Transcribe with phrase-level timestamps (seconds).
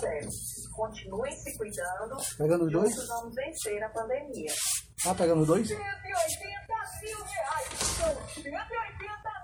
[0.00, 0.28] sério.
[0.74, 2.16] Continuem se cuidando.
[2.36, 2.94] Pegando os dois?
[3.08, 4.52] Vamos vencer a pandemia.
[5.02, 5.66] Tá pegando os dois?
[5.68, 5.80] 180
[7.02, 7.68] mil reais.
[7.78, 8.52] São 180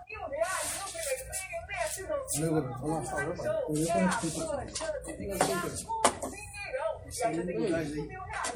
[0.09, 2.41] mil reais no primeiro prêmio desse.
[2.41, 2.61] Lembra?
[2.79, 3.47] Vamos lá, fala, pai.
[3.47, 6.93] Eu É tenho a que sua chance de ganhar um dinheirão.
[7.05, 8.53] E ainda tem 15 mil reais.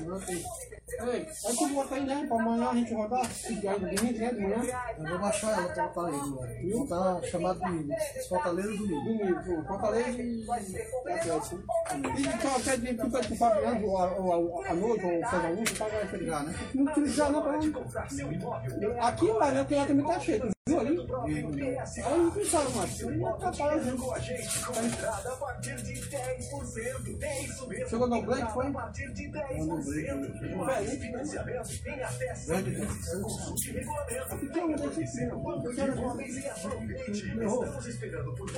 [1.01, 2.25] Ei, aí tu bota aí, né?
[2.27, 3.31] Pra amanhã a gente rodar.
[3.31, 4.33] Se ganha domingo, né?
[4.33, 4.63] De manhã.
[4.99, 6.71] Eu vou baixar ela pra botar aí, mano.
[6.71, 9.25] Vou botar chamado de Fortaleza do Domingo.
[9.25, 9.67] Domingo.
[9.67, 10.47] Fortaleza e.
[11.09, 13.99] E então, que tu pede pro Fabiano ou
[14.65, 16.55] a, noite, ou faz a luz, paga essa ligar, né?
[16.75, 17.59] Não utilizar não pra.
[19.09, 20.58] Aqui, mano, aqui lá também tá cheio.
[20.69, 23.03] Não pensaram mais.
[23.03, 23.93] Aí atrapalha, né?
[27.89, 28.69] Chegou no Black, foi?
[28.69, 28.75] Né?
[34.53, 35.37] Tem um desse aqui, ó.
[35.65, 36.29] Eu quero ver.
[37.41, 37.65] Errou.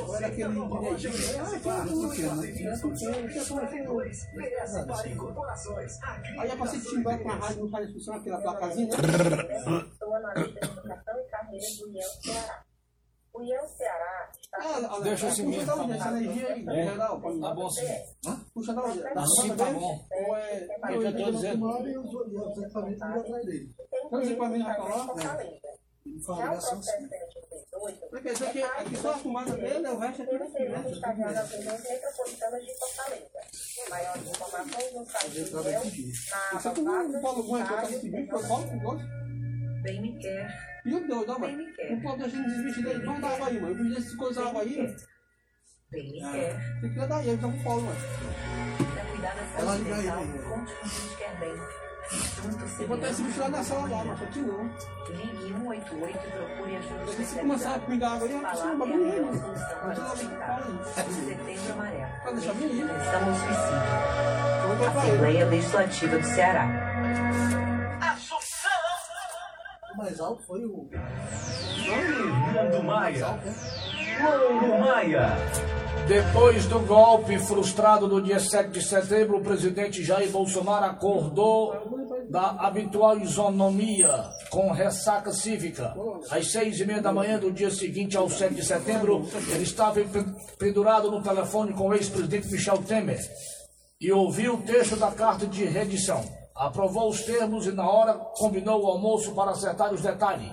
[0.09, 0.49] Olha aquele
[0.97, 1.41] direitinho.
[1.41, 1.85] Ah, tá.
[1.85, 2.49] Pequeno, né?
[2.61, 2.77] Eu
[6.41, 8.97] Aí é pra se timbar com a rádio, não faz função aquela placazinha, né?
[10.11, 12.65] Analista de educação e carreira do IEL Ceará.
[13.33, 15.93] O IEL Ceará está Deixa assim mesmo, Puxa da tá onde?
[15.93, 16.01] bom.
[16.01, 17.21] Essa energia aí, geral.
[17.21, 17.41] mim.
[17.41, 17.87] Tá bom sim.
[18.55, 19.03] Puxa da onde?
[19.03, 20.07] Da Sim, tá bom.
[20.11, 20.53] Ou é...
[20.53, 21.89] É eu tô dizendo.
[21.89, 23.75] E os os equipamentos vão atrás dele.
[24.05, 25.43] Então, os equipamentos já está estão lá?
[26.07, 29.89] Ele Já o processo de 2018 Mas quer dizer que aqui só a fumaça dele,
[29.89, 30.79] o resto é tudo teve aqui, sido né?
[30.83, 33.41] registrado nas regiões metropolitanas de Fortaleza.
[33.91, 35.61] Maiores informações no site do
[36.59, 39.09] Isso é tudo Paulo Gomes, que eu Estágios seguindo, foi o Paulo que gosta.
[39.83, 40.70] Bem me quer.
[40.87, 41.69] O doido, ó, Bem mano.
[41.91, 43.73] Não pode deixar ele desvestir dele, não dava aí, mano.
[43.73, 44.97] Eu podia se coisar água aí,
[45.91, 46.81] Bem me quer.
[46.81, 47.97] tem que dar aí, ele tá com Paulo, mano.
[48.95, 50.43] Pra cuidar da Ela saúde liga aí, mental, né?
[50.49, 51.55] conte com quem quer bem.
[52.11, 54.65] Juntos Eu botar esse bicho lá na sala lá, mas continua.
[55.11, 57.87] Ligue 188 e procure ajuda Porque se começar a especializada.
[57.87, 59.95] pingar água eu preciso é bagulho aí, eu o não hospital.
[60.41, 61.25] falo isso.
[61.25, 62.21] Setembro Amarelo.
[62.23, 62.81] Pra deixar bem aí.
[62.81, 64.79] Estamos suicídio.
[64.79, 64.89] Vou.
[65.03, 66.90] Assembleia Legislativa do Ceará.
[70.11, 70.89] Mais alto foi o.
[70.91, 73.27] Fernando Maia.
[73.27, 73.55] alto, né?
[74.23, 75.33] Louro Maia.
[76.09, 81.73] Depois do golpe frustrado no dia 7 de setembro, o presidente Jair Bolsonaro acordou
[82.29, 85.95] da habitual isonomia com ressaca cívica.
[86.31, 90.01] Às seis e meia da manhã do dia seguinte ao 7 de setembro, ele estava
[90.01, 93.21] pen- pendurado no telefone com o ex-presidente Michel Temer
[94.01, 96.25] e ouviu o texto da carta de redição.
[96.55, 100.53] Aprovou os termos e, na hora, combinou o almoço para acertar os detalhes.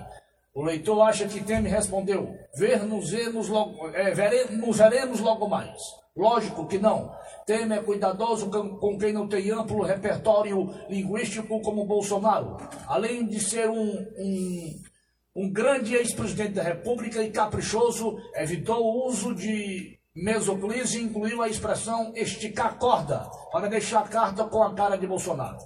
[0.54, 5.76] O leitor acha que Temer respondeu: ver-nos logo, é, vere- nos veremos logo mais.
[6.16, 7.12] Lógico que não.
[7.46, 12.56] Temer é cuidadoso com, quem não tem amplo repertório linguístico como Bolsonaro.
[12.86, 14.82] Além de ser um, um,
[15.36, 21.48] um grande ex-presidente da República e caprichoso, evitou o uso de mesoclise e incluiu a
[21.48, 25.58] expressão esticar corda para deixar a carta com a cara de Bolsonaro.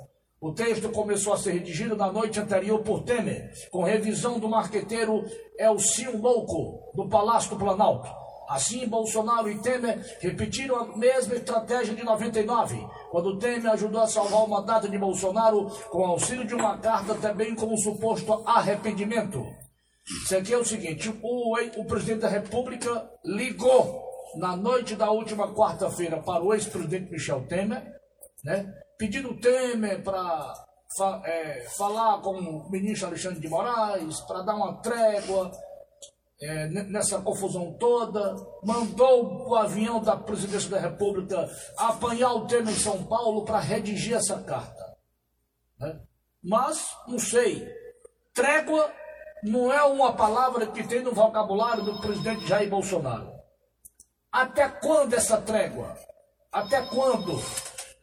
[0.43, 5.25] O texto começou a ser redigido na noite anterior por Temer, com revisão do marqueteiro
[5.57, 8.11] Elcinho Louco, do Palácio do Planalto.
[8.49, 14.43] Assim, Bolsonaro e Temer repetiram a mesma estratégia de 99, quando Temer ajudou a salvar
[14.43, 19.47] o mandato de Bolsonaro com auxílio de uma carta, também com um suposto arrependimento.
[20.25, 24.03] Isso aqui é o seguinte: o, o presidente da República ligou
[24.35, 27.81] na noite da última quarta-feira para o ex-presidente Michel Temer,
[28.45, 30.55] né, pedindo Temer para
[31.77, 35.51] falar com o ministro Alexandre de Moraes, para dar uma trégua
[36.41, 42.79] é, nessa confusão toda, mandou o avião da presidência da República apanhar o Temer em
[42.79, 44.97] São Paulo para redigir essa carta.
[45.81, 46.01] né?
[46.41, 47.69] Mas, não sei,
[48.33, 48.89] trégua
[49.43, 53.33] não é uma palavra que tem no vocabulário do presidente Jair Bolsonaro.
[54.31, 55.93] Até quando essa trégua?
[56.53, 57.41] Até quando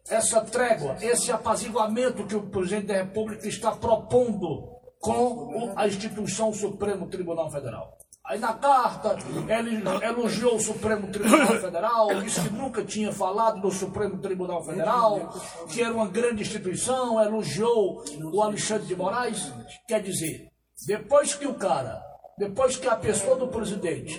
[0.10, 7.08] essa trégua, esse apaziguamento que o presidente da República está propondo com a instituição Supremo
[7.08, 7.98] Tribunal Federal?
[8.26, 13.72] Aí na carta ele elogiou o Supremo Tribunal Federal, disse que nunca tinha falado do
[13.72, 15.34] Supremo Tribunal Federal,
[15.68, 19.52] que era uma grande instituição, elogiou o Alexandre de Moraes.
[19.88, 20.48] Quer dizer,
[20.86, 22.00] depois que o cara,
[22.40, 24.18] depois que a pessoa do presidente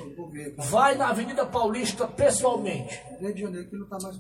[0.59, 3.03] vai na Avenida Paulista pessoalmente,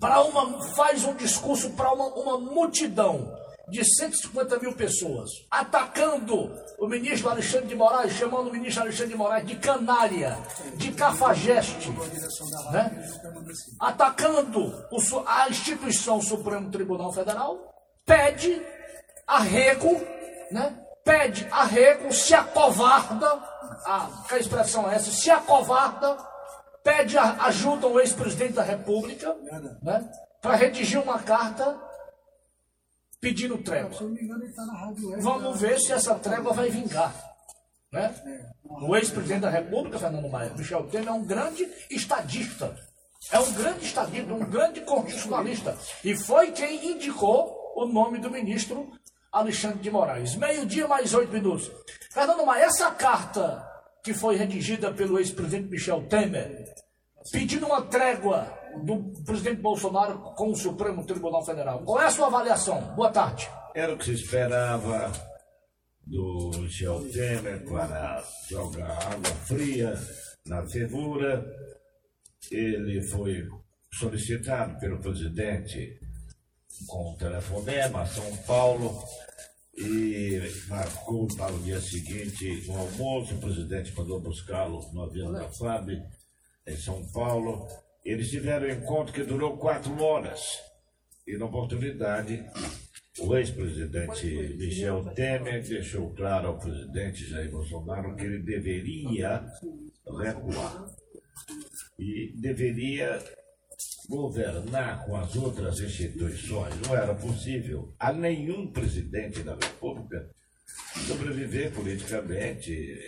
[0.00, 3.31] para uma faz um discurso para uma, uma multidão
[3.69, 9.19] de 150 mil pessoas, atacando o ministro Alexandre de Moraes, chamando o ministro Alexandre de
[9.19, 10.38] Moraes de canalha,
[10.76, 11.91] de cafajeste,
[12.73, 13.06] né?
[13.79, 17.58] atacando o a instituição Supremo Tribunal Federal,
[18.05, 18.61] pede
[19.26, 20.00] arrego,
[20.50, 20.76] né?
[21.05, 23.50] pede arrego, se acovarda,
[23.85, 26.17] a, que a expressão é essa, se acovarda,
[26.82, 29.35] pede ajuda ao ex-presidente da República,
[29.82, 30.11] né?
[30.41, 31.79] para redigir uma carta
[33.21, 33.93] pedindo trégua.
[33.93, 35.23] Se eu não me engano, ele está na rádio web.
[35.23, 37.15] Vamos ver se essa trégua vai vingar.
[37.93, 38.15] Né?
[38.65, 42.75] O ex-presidente da República, Fernando Maia, Michel Temer, é um grande estadista.
[43.31, 45.76] É um grande estadista, um grande constitucionalista.
[46.03, 48.91] E foi quem indicou o nome do ministro
[49.31, 50.35] Alexandre de Moraes.
[50.37, 51.71] Meio-dia mais oito minutos.
[52.11, 53.69] Fernando Maia, essa carta
[54.02, 56.75] que foi redigida pelo ex-presidente Michel Temer,
[57.31, 58.47] pedindo uma trégua
[58.85, 61.82] do presidente Bolsonaro com o Supremo Tribunal Federal.
[61.85, 62.81] Qual é a sua avaliação?
[62.94, 63.49] Boa tarde.
[63.75, 65.12] Era o que se esperava
[66.06, 69.94] do Michel Temer para jogar água fria
[70.47, 71.44] na fervura.
[72.50, 73.47] Ele foi
[73.93, 76.00] solicitado pelo presidente
[76.87, 79.05] com um telefonema a São Paulo
[79.76, 83.34] e marcou para o dia seguinte um almoço.
[83.34, 85.90] O presidente mandou buscá-lo no avião da FAB
[86.67, 87.67] em São Paulo.
[88.05, 90.58] Eles tiveram um encontro que durou quatro horas.
[91.26, 92.44] E na oportunidade,
[93.19, 99.44] o ex-presidente Michel Temer deixou claro ao presidente Jair Bolsonaro que ele deveria
[100.19, 100.87] recuar
[101.99, 103.23] e deveria
[104.11, 106.75] governar com as outras instituições.
[106.85, 110.29] Não era possível a nenhum presidente da República
[111.07, 112.99] sobreviver politicamente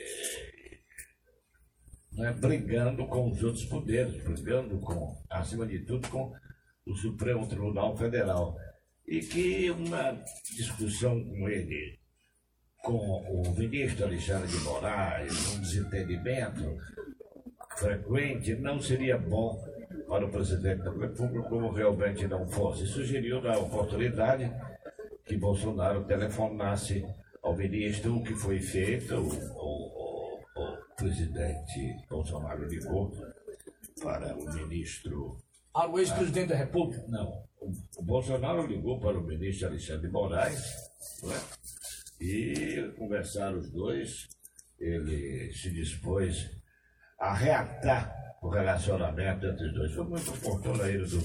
[2.12, 6.32] né, brigando com os outros poderes, brigando com, acima de tudo, com
[6.86, 8.56] o Supremo Tribunal Federal.
[9.06, 10.22] E que uma
[10.54, 11.98] discussão com ele,
[12.84, 16.76] com o ministro Alexandre de Moraes, um desentendimento
[17.76, 19.71] frequente, não seria bom
[20.12, 22.86] para o presidente da República, como realmente não fosse.
[22.86, 24.52] Sugeriu na oportunidade
[25.24, 27.02] que Bolsonaro telefonasse
[27.42, 33.10] ao ministro, o que foi feito, o, o, o presidente Bolsonaro ligou
[34.02, 35.38] para o ministro.
[35.72, 37.02] Para o ex-presidente da República?
[37.08, 37.44] Não.
[37.96, 40.76] O, Bolsonaro ligou para o ministro Alexandre de Moraes
[41.24, 42.22] é?
[42.22, 44.28] e conversaram os dois.
[44.78, 46.50] Ele se dispôs
[47.22, 49.92] a reatar o relacionamento entre os dois.
[49.94, 51.22] Foi muito oportuno a ida do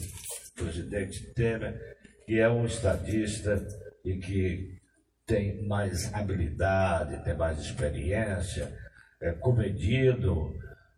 [0.53, 1.75] presidente Temer,
[2.23, 3.67] que é um estadista
[4.05, 4.77] e que
[5.25, 8.71] tem mais habilidade, tem mais experiência,
[9.19, 10.53] é comedido,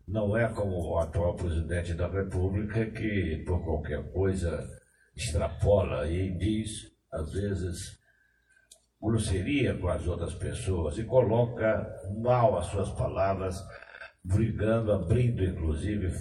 [0.05, 4.67] não é como o atual presidente da República que por qualquer coisa
[5.15, 7.97] extrapola e diz, às vezes,
[9.01, 11.87] grosseria com as outras pessoas e coloca
[12.21, 13.63] mal as suas palavras
[14.23, 16.11] brigando, abrindo inclusive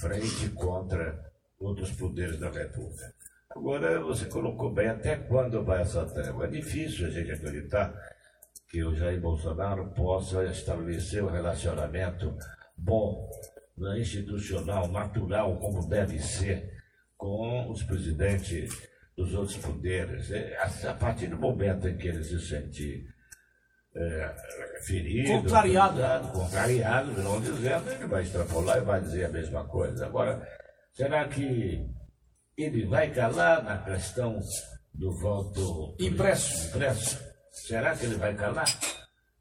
[0.00, 3.12] frente contra outros poderes da República.
[3.50, 6.46] Agora, você colocou bem, até quando vai essa trégua?
[6.46, 7.94] É difícil a gente acreditar
[8.68, 12.34] que o Jair Bolsonaro possa estabelecer um relacionamento
[12.76, 13.28] bom,
[13.76, 16.72] né, institucional, natural, como deve ser,
[17.16, 20.30] com os presidentes dos outros poderes.
[20.30, 20.56] É,
[20.88, 23.11] a partir do momento em que ele se sentir
[23.94, 24.34] é,
[24.86, 26.28] ferido, Contrariado.
[26.32, 30.06] contrariado, não dizendo, ele vai extrapolar e vai dizer a mesma coisa.
[30.06, 30.46] Agora,
[30.94, 31.86] será que
[32.56, 34.38] ele vai calar na questão
[34.94, 36.68] do voto Impresso.
[36.68, 37.18] impresso?
[37.50, 38.66] Será que ele vai calar?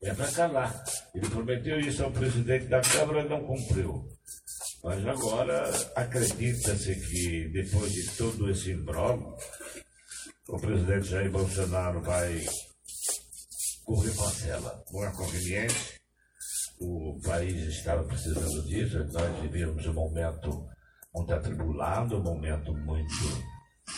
[0.03, 0.83] É para calar.
[1.13, 4.03] Ele prometeu isso ao presidente da Câmara e não cumpriu.
[4.83, 9.35] Mas agora acredita-se que depois de todo esse imbróglio,
[10.49, 12.43] o presidente Jair Bolsonaro vai
[13.91, 14.83] correr parcela.
[14.91, 15.99] Não é conveniente.
[16.79, 18.97] O país estava precisando disso.
[19.11, 20.65] Nós vivíamos um momento
[21.13, 23.51] muito atribulado, um momento muito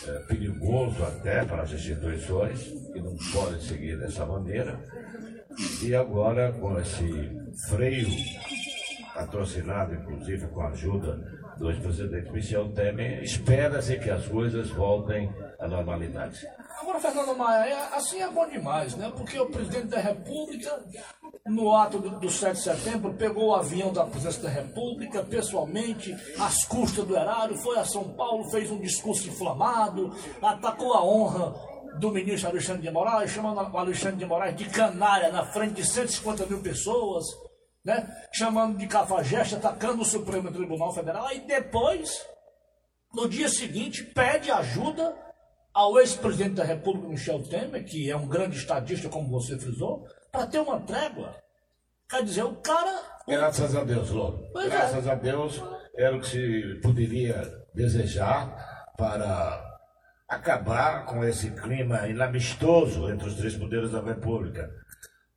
[0.08, 4.80] eh, perigoso até para as instituições, que não podem seguir dessa maneira.
[5.84, 7.32] E agora, com esse
[7.70, 8.10] freio,
[9.14, 15.30] patrocinado inclusive com a ajuda do ex-presidente Michel Temer, espera-se que as coisas voltem
[15.60, 16.48] à normalidade.
[16.82, 19.12] Agora, Fernando Maia, é- assim é bom demais, né?
[19.16, 20.84] Porque o presidente da República,
[21.46, 26.16] no ato do, do 7 de setembro, pegou o avião da presidência da República, pessoalmente,
[26.40, 31.54] às custas do erário, foi a São Paulo, fez um discurso inflamado, atacou a honra
[32.00, 35.86] do ministro Alexandre de Moraes, chamando o Alexandre de Moraes de canalha na frente de
[35.86, 37.24] 150 mil pessoas,
[37.84, 38.08] né?
[38.32, 41.26] Chamando de cafajeste, atacando o Supremo Tribunal Federal.
[41.26, 42.26] Aí depois,
[43.14, 45.16] no dia seguinte, pede ajuda
[45.74, 50.48] ao ex-presidente da República, Michel Temer, que é um grande estadista, como você frisou, para
[50.48, 51.36] ter uma trégua.
[52.10, 53.02] Quer dizer, o cara.
[53.28, 54.48] Graças a Deus, Louro.
[54.54, 54.70] Pois é.
[54.70, 55.62] Graças a Deus
[55.96, 57.42] era o que se poderia
[57.74, 59.74] desejar para
[60.28, 64.70] acabar com esse clima inamistoso entre os três poderes da República.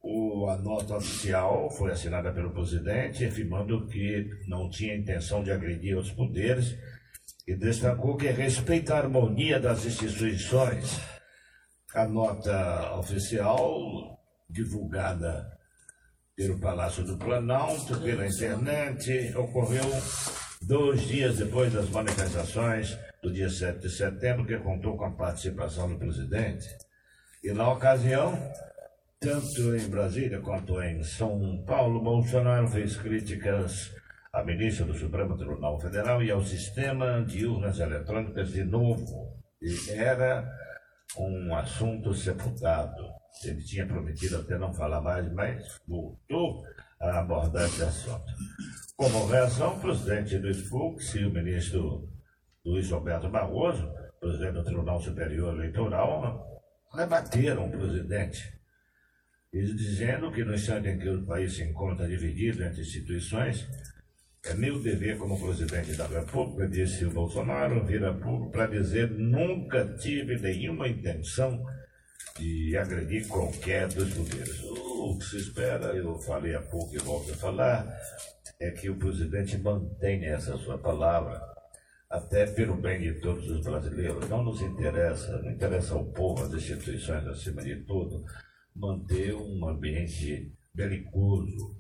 [0.08, 5.96] O, a nota oficial foi assinada pelo presidente, afirmando que não tinha intenção de agredir
[5.96, 6.78] outros poderes
[7.44, 11.00] e destacou que respeita a harmonia das instituições.
[11.92, 14.16] A nota oficial,
[14.48, 15.50] divulgada
[16.36, 19.90] pelo Palácio do Planalto, pela internet, ocorreu
[20.62, 25.88] dois dias depois das manifestações do dia 7 de setembro, que contou com a participação
[25.88, 26.68] do presidente.
[27.42, 28.38] E na ocasião,
[29.20, 33.94] tanto em Brasília quanto em São Paulo, Bolsonaro fez críticas
[34.32, 39.36] à ministra do Supremo Tribunal Federal e ao sistema de urnas eletrônicas de novo.
[39.60, 40.46] E era
[41.18, 43.02] um assunto sepultado.
[43.44, 46.62] Ele tinha prometido até não falar mais, mas voltou
[47.00, 48.32] a abordar esse assunto.
[48.96, 52.08] Como reação, o presidente Luiz Fux e o ministro
[52.64, 56.62] Luiz Roberto Barroso, presidente do Tribunal Superior Eleitoral,
[56.94, 58.52] rebateram o presidente,
[59.58, 63.66] eles dizendo que no instante em que o país se encontra dividido entre instituições,
[64.44, 69.10] é meu dever como presidente da República, disse o Bolsonaro, vir a público para dizer
[69.10, 71.64] nunca tive nenhuma intenção
[72.38, 74.62] de agredir qualquer dos governos.
[74.62, 77.86] O que se espera, eu falei há pouco e volto a falar,
[78.60, 81.40] é que o presidente mantenha essa sua palavra,
[82.08, 84.28] até pelo bem de todos os brasileiros.
[84.28, 88.24] Não nos interessa, não interessa ao povo, as instituições acima de tudo,
[88.76, 91.74] manter um ambiente belicoso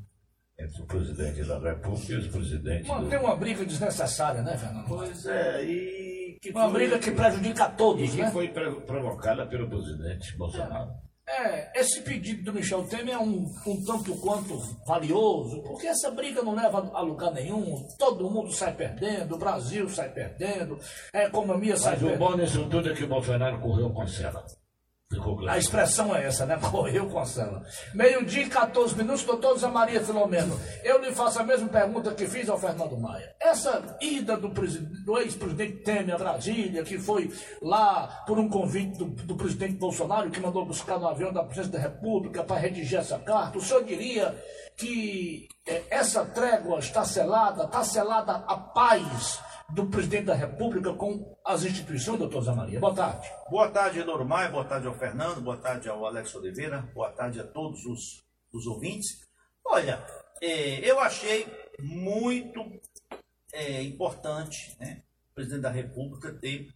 [0.58, 2.88] entre o presidente da República e os presidentes.
[2.88, 3.26] Manter do...
[3.26, 4.88] uma briga desnecessária, né, Fernando?
[4.88, 8.30] Pois é, e que Uma foi- briga que prejudica a todos, e que né?
[8.30, 10.90] foi pro- provocada pelo presidente Bolsonaro.
[11.28, 16.40] É, esse pedido do Michel Temer é um, um tanto quanto valioso, porque essa briga
[16.40, 20.78] não leva a lugar nenhum, todo mundo sai perdendo, o Brasil sai perdendo,
[21.12, 22.18] a economia sai Mas o perdendo.
[22.30, 24.40] bom nisso tudo é que o Bolsonaro correu com cela.
[24.46, 24.65] Ficou
[25.48, 26.58] A expressão é essa, né?
[26.68, 27.62] Correu com a cela.
[27.94, 30.60] Meio-dia e 14 minutos, doutor Zé Maria Filomeno.
[30.82, 33.32] Eu lhe faço a mesma pergunta que fiz ao Fernando Maia.
[33.40, 37.32] Essa ida do, do ex-presidente Temer a Brasília, que foi
[37.62, 41.72] lá por um convite do, do presidente Bolsonaro, que mandou buscar no avião da presidência
[41.72, 44.34] da República para redigir essa carta, o senhor diria
[44.76, 51.36] que eh, essa trégua está selada, está selada a paz do presidente da República com
[51.44, 52.80] as instituições, doutor Zé Maria?
[52.80, 53.28] Boa tarde.
[53.50, 57.44] Boa tarde, Normai, boa tarde ao Fernando, boa tarde ao Alex Oliveira, boa tarde a
[57.44, 59.26] todos os, os ouvintes.
[59.64, 60.04] Olha,
[60.40, 61.46] eh, eu achei
[61.80, 62.60] muito
[63.52, 66.68] eh, importante né, o presidente da República ter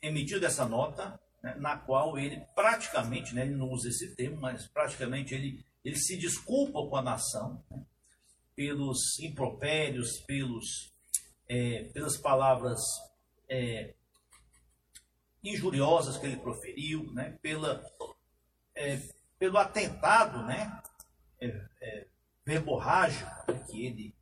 [0.00, 4.66] emitido essa nota, né, na qual ele praticamente, né, ele não usa esse termo, mas
[4.68, 7.84] praticamente ele, ele se desculpa com a nação né,
[8.54, 10.93] pelos impropérios, pelos,
[11.48, 12.80] eh, pelas palavras
[13.48, 13.94] eh,
[15.44, 17.84] injuriosas que ele proferiu, né, pela,
[18.74, 18.98] é,
[19.38, 20.82] pelo atentado né,
[21.40, 21.46] é,
[21.82, 22.06] é,
[22.44, 24.14] verborrágico né, que ele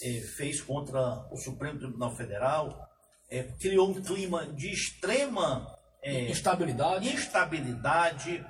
[0.00, 2.88] é, fez contra o Supremo Tribunal Federal,
[3.28, 7.08] é, criou um clima de extrema é, Instabilidade.
[7.08, 8.46] instabilidade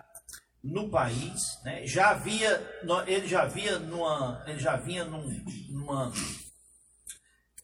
[0.62, 1.86] no país, né?
[1.86, 2.60] Já havia,
[3.06, 5.24] ele já havia numa, ele já vinha num,
[5.70, 6.12] numa,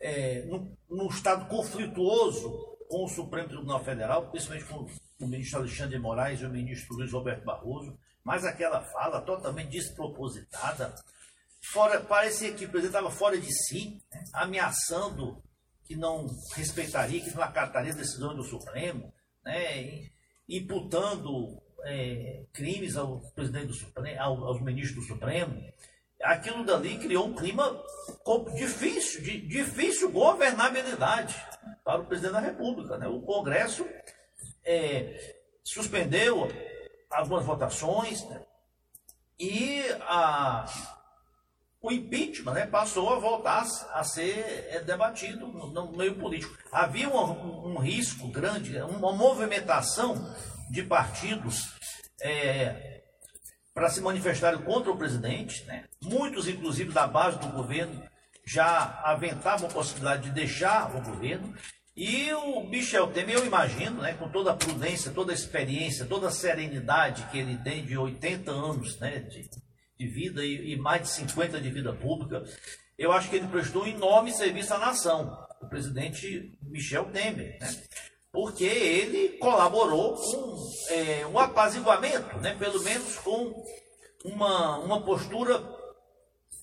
[0.04, 0.44] é,
[0.90, 2.50] num, estado conflituoso
[2.90, 4.86] com o Supremo Tribunal Federal, principalmente com
[5.24, 9.70] o ministro Alexandre de Moraes e o ministro Luiz Roberto Barroso, mas aquela fala totalmente
[9.70, 10.94] despropositada,
[11.72, 14.24] fora, parecia que o presidente estava fora de si, né?
[14.34, 15.42] ameaçando
[15.86, 20.10] que não respeitaria, que não acataria a decisão do Supremo, né?
[20.46, 25.62] imputando é, crimes ao presidente do Supremo, ao- aos ministros do Supremo.
[26.24, 27.82] Aquilo dali criou um clima
[28.54, 31.34] difícil, de difícil governabilidade
[31.84, 32.96] para o presidente da República.
[32.96, 33.06] Né?
[33.06, 33.86] O Congresso
[34.64, 36.48] é, suspendeu
[37.10, 38.42] algumas votações né?
[39.38, 40.64] e a,
[41.80, 46.56] o impeachment né, passou a voltar a ser é, debatido no, meio político.
[46.72, 50.34] Havia um, um- um risco grande, uma movimentação
[50.70, 51.74] de partidos
[52.22, 53.03] é,
[53.74, 55.64] para se manifestarem contra o presidente.
[55.64, 55.84] Né?
[56.00, 58.02] Muitos, inclusive, da base do governo
[58.46, 61.52] já aventavam a possibilidade de deixar o governo.
[61.96, 66.28] E o Michel Temer, eu imagino, né, com toda a prudência, toda a experiência, toda
[66.28, 69.48] a serenidade que ele tem de 80 anos né, de,
[69.98, 72.42] de vida e, e mais de 50 de vida pública,
[72.98, 77.70] eu acho que ele prestou um enorme serviço à nação, o presidente Michel Temer, né?
[78.34, 80.56] Porque ele colaborou com
[80.90, 82.56] é, um apaziguamento, né?
[82.58, 83.54] pelo menos com
[84.24, 85.62] uma, uma postura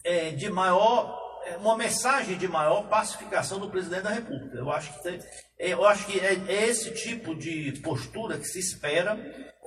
[0.03, 4.57] é, de maior, é, uma mensagem de maior pacificação do presidente da República.
[4.57, 5.19] Eu acho que, tem-
[5.57, 9.17] é, eu acho que é, é esse tipo de postura que se espera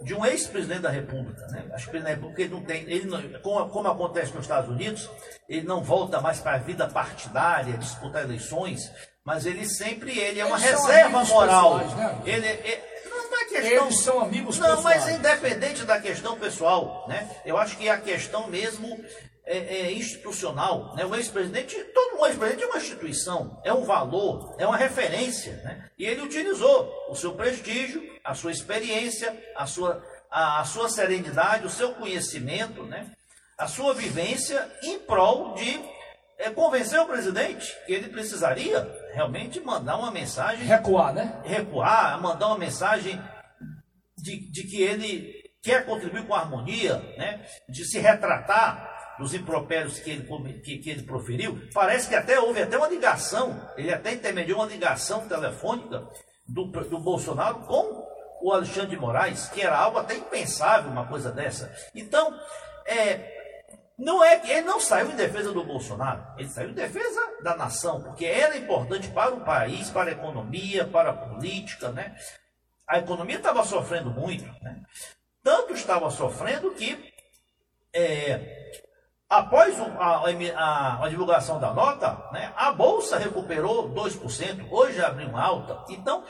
[0.03, 1.41] de um ex-presidente da República.
[1.47, 1.71] Né?
[1.73, 5.09] Acho que República ele não tem, ele não- como, como acontece nos Estados Unidos,
[5.49, 8.93] ele não volta mais para a vida partidária, disputar eleições,
[9.25, 11.79] Mas ele sempre ele é uma Eles reserva moral.
[11.79, 12.23] né?
[12.27, 13.87] Ele, é- não, é questão.
[13.87, 15.19] Eles são amigos Não, mas pessoais.
[15.19, 17.29] independente da questão pessoal, né?
[17.45, 19.03] Eu acho que a questão mesmo
[19.47, 21.07] é, é institucional, né?
[21.07, 25.89] O ex-presidente, todo ex-presidente é uma instituição, é um valor, é uma referência, né?
[25.99, 31.67] E ele utilizou o seu prestígio, a sua experiência, a sua, a, a sua serenidade,
[31.67, 33.07] o seu conhecimento, né?
[33.57, 35.81] A sua vivência em prol de
[36.39, 38.83] é, convencer o presidente que ele precisaria
[39.15, 41.41] realmente mandar uma mensagem Recuar, né?
[41.45, 43.21] recuar, mandar uma mensagem
[44.19, 47.47] de, de que ele quer contribuir com a harmonia, né?
[47.69, 51.59] de se retratar dos impropérios que ele, que, que ele proferiu.
[51.73, 56.07] Parece que até houve até uma ligação, ele até intermediou uma ligação telefônica
[56.47, 58.05] do, do Bolsonaro com
[58.43, 61.73] o Alexandre de Moraes, que era algo até impensável uma coisa dessa.
[61.95, 62.39] Então,
[62.85, 63.34] é,
[63.99, 67.57] não é que ele não saiu em defesa do Bolsonaro, ele saiu em defesa da
[67.57, 72.15] nação, porque era importante para o país, para a economia, para a política, né?
[72.89, 74.83] A economia estava sofrendo muito, né?
[75.43, 77.13] Tanto estava sofrendo que
[77.93, 78.73] é,
[79.29, 79.85] após a,
[80.57, 85.85] a- a divulgação da nota, né, a bolsa recuperou 2%, hoje abriu uma alta.
[85.93, 86.25] Então,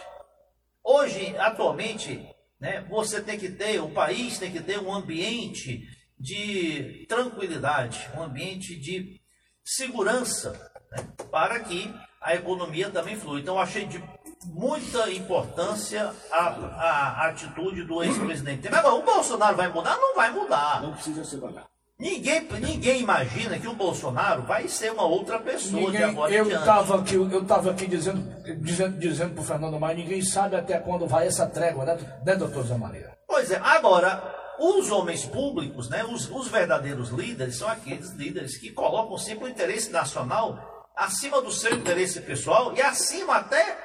[0.83, 2.29] hoje, atualmente,
[2.61, 5.83] né, você tem que ter, o país tem que ter um ambiente
[6.19, 9.21] de tranquilidade, um ambiente de
[9.65, 13.41] segurança, né, para que a economia também flua.
[13.41, 14.03] Então, achei de
[14.47, 18.63] muita importância a, a atitude do ex-presidente.
[18.63, 18.79] Temer.
[18.79, 19.97] Agora, o Bolsonaro vai mudar?
[19.97, 20.83] Não vai mudar.
[20.83, 21.67] Não precisa se mudar.
[21.99, 26.37] Ninguém, ninguém imagina que o Bolsonaro vai ser uma outra pessoa de Ninguém, agora em
[26.37, 28.21] eu estava aqui, eu tava aqui dizendo,
[28.61, 32.35] dizendo, dizendo para o Fernando Maia, ninguém sabe até quando vai essa trégua, né, né
[32.35, 33.17] doutor Zé Maria?
[33.29, 38.71] Pois é, agora, os homens públicos, né, os, os verdadeiros líderes, são aqueles líderes que
[38.71, 43.79] colocam sempre o interesse nacional acima do seu interesse pessoal e acima até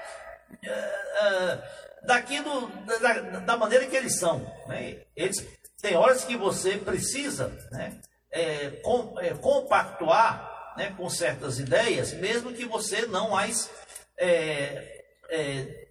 [0.63, 1.63] eh, eh,
[2.03, 2.67] daquilo,
[3.01, 4.39] da, da maneira que eles são.
[4.67, 5.03] Né?
[5.15, 5.45] Eles,
[5.81, 7.99] tem horas que você precisa né,
[8.31, 13.69] eh, com- eh, compactuar né, com certas ideias, mesmo que você não as
[14.17, 15.87] eh,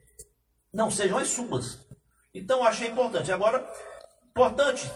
[0.72, 1.78] não sejam as suas.
[2.34, 3.32] Então, achei importante.
[3.32, 3.66] Agora,
[4.38, 4.88] importante,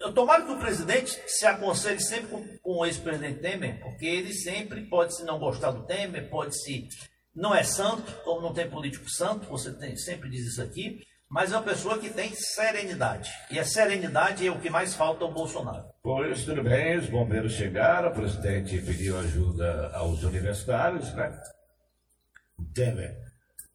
[0.00, 4.32] eu tomara que o presidente se aconselhe sempre com, com o ex-presidente Temer, porque ele
[4.32, 6.88] sempre pode se não gostar do Temer, pode se.
[7.34, 11.52] Não é santo, como não tem político santo, você tem- sempre diz isso aqui, mas
[11.52, 13.30] é uma pessoa que tem serenidade.
[13.50, 15.84] E a serenidade é o que mais falta ao Bolsonaro.
[16.02, 21.36] Por isso, tudo bem, os bombeiros chegaram, o presidente pediu ajuda aos universitários, né?
[22.74, 23.16] Temer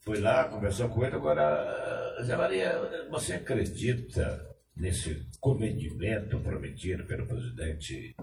[0.05, 1.15] foi lá, conversou com ele.
[1.15, 1.88] Agora,
[2.23, 8.15] Zé Maria, você acredita nesse comedimento prometido pelo presidente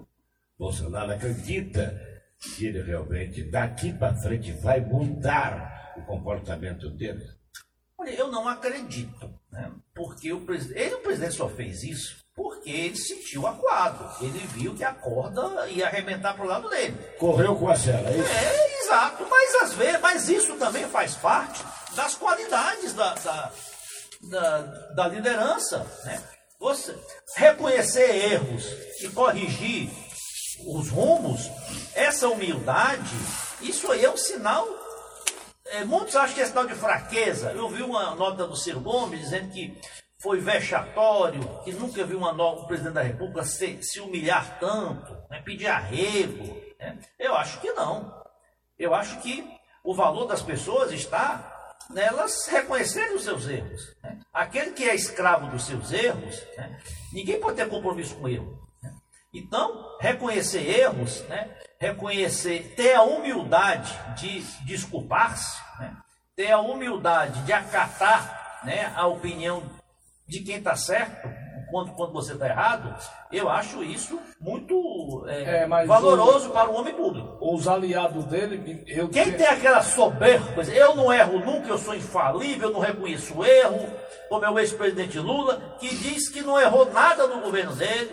[0.59, 1.13] Bolsonaro?
[1.13, 1.99] Acredita
[2.39, 7.25] que ele realmente, daqui para frente, vai mudar o comportamento dele?
[7.99, 9.73] Olha, eu não acredito, né?
[9.95, 14.23] Porque o presidente, ele, o presidente só fez isso porque ele se sentiu acuado.
[14.23, 16.95] Ele viu que a corda ia arrebentar para o lado dele.
[17.19, 18.31] Correu com a cela, é isso?
[18.31, 19.27] É, exato.
[19.29, 21.65] Mas às vezes, mas isso também faz parte
[21.97, 23.51] das qualidades da, da,
[24.31, 24.61] da,
[24.95, 25.87] da liderança.
[26.05, 26.23] Né?
[26.59, 26.97] Você
[27.37, 28.65] reconhecer erros
[29.01, 29.91] e corrigir
[30.67, 31.51] os rumos,
[31.95, 33.15] essa humildade,
[33.61, 34.67] isso aí é um sinal.
[35.67, 37.53] é, muitos acham que é sinal de fraqueza.
[37.53, 39.79] Eu vi uma nota do Ciro Gomes dizendo que
[40.23, 45.43] foi vexatório, que nunca viu uma nova, presidente da República se, se humilhar tanto, né,
[45.45, 46.57] pedir arrego.
[46.79, 46.99] né?
[47.19, 48.15] Eu acho que não.
[48.79, 49.47] Eu acho que
[49.85, 51.56] o valor das pessoas está
[51.91, 53.97] nelas reconhecerem os seus erros.
[54.03, 54.19] né?
[54.33, 56.81] Aquele que é escravo dos seus erros, né,
[57.13, 58.67] ninguém pode ter compromisso com erro.
[58.83, 58.93] né?
[59.33, 65.97] Então, reconhecer erros, né, reconhecer, ter a humildade de desculpar-se, né,
[66.35, 69.63] ter a humildade de acatar né, a opinião
[70.27, 71.29] de quem está certo,
[71.71, 72.95] quando, quando você está errado,
[73.33, 74.75] eu acho isso muito
[75.29, 77.37] é, É, valoroso para o homem público.
[77.41, 82.69] Os aliados dele, eu Quem tem aquela soberba, eu não erro nunca, eu sou infalível,
[82.69, 83.87] eu não reconheço erro,
[84.29, 88.11] como é o ex-presidente Lula, que diz que não errou nada no governo dele,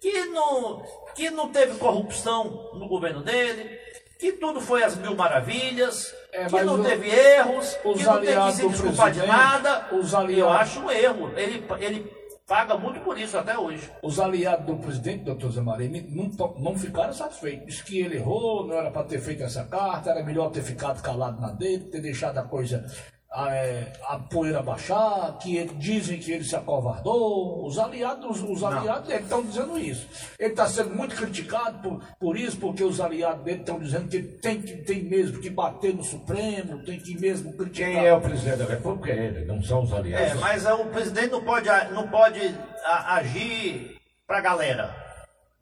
[0.00, 0.82] que não,
[1.14, 3.78] que não teve corrupção no governo dele,
[4.18, 8.20] que tudo foi às mil maravilhas, É, que não o- teve erros, os que não
[8.20, 9.88] tem que se desculpar de nada.
[9.92, 11.30] os Eu aliados- acho um erro.
[11.36, 12.12] Ele, ele
[12.52, 13.90] paga muito por isso até hoje.
[14.02, 17.64] Os aliados do presidente, doutor Zé Maria, não, não ficaram satisfeitos.
[17.66, 21.00] Diz que ele errou, não era para ter feito essa carta, era melhor ter ficado
[21.00, 22.84] calado na dele, ter deixado a coisa
[23.32, 27.66] a, é, a poeira baixar, que ele- dizem que ele se acovardou.
[27.66, 30.06] Os aliados, os aliados estão dizendo isso.
[30.38, 34.16] Ele está sendo muito criticado por, por isso, porque os aliados dele estão dizendo que
[34.16, 37.90] ele tem, que tem mesmo que bater no Supremo, tem que mesmo criticar.
[37.90, 40.30] Quem é o presidente da República é ele, não são os aliados.
[40.30, 45.02] É, mas é, o presidente não pode, não pode agir para a galera.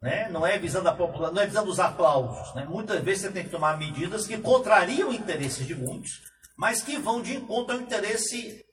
[0.01, 0.27] Né?
[0.31, 2.55] Não é visando a população, não é visando os aplausos.
[2.55, 2.65] Né?
[2.67, 6.21] Muitas vezes você tem que tomar medidas que contrariam interesses de muitos,
[6.57, 8.63] mas que vão de encontro ao interesse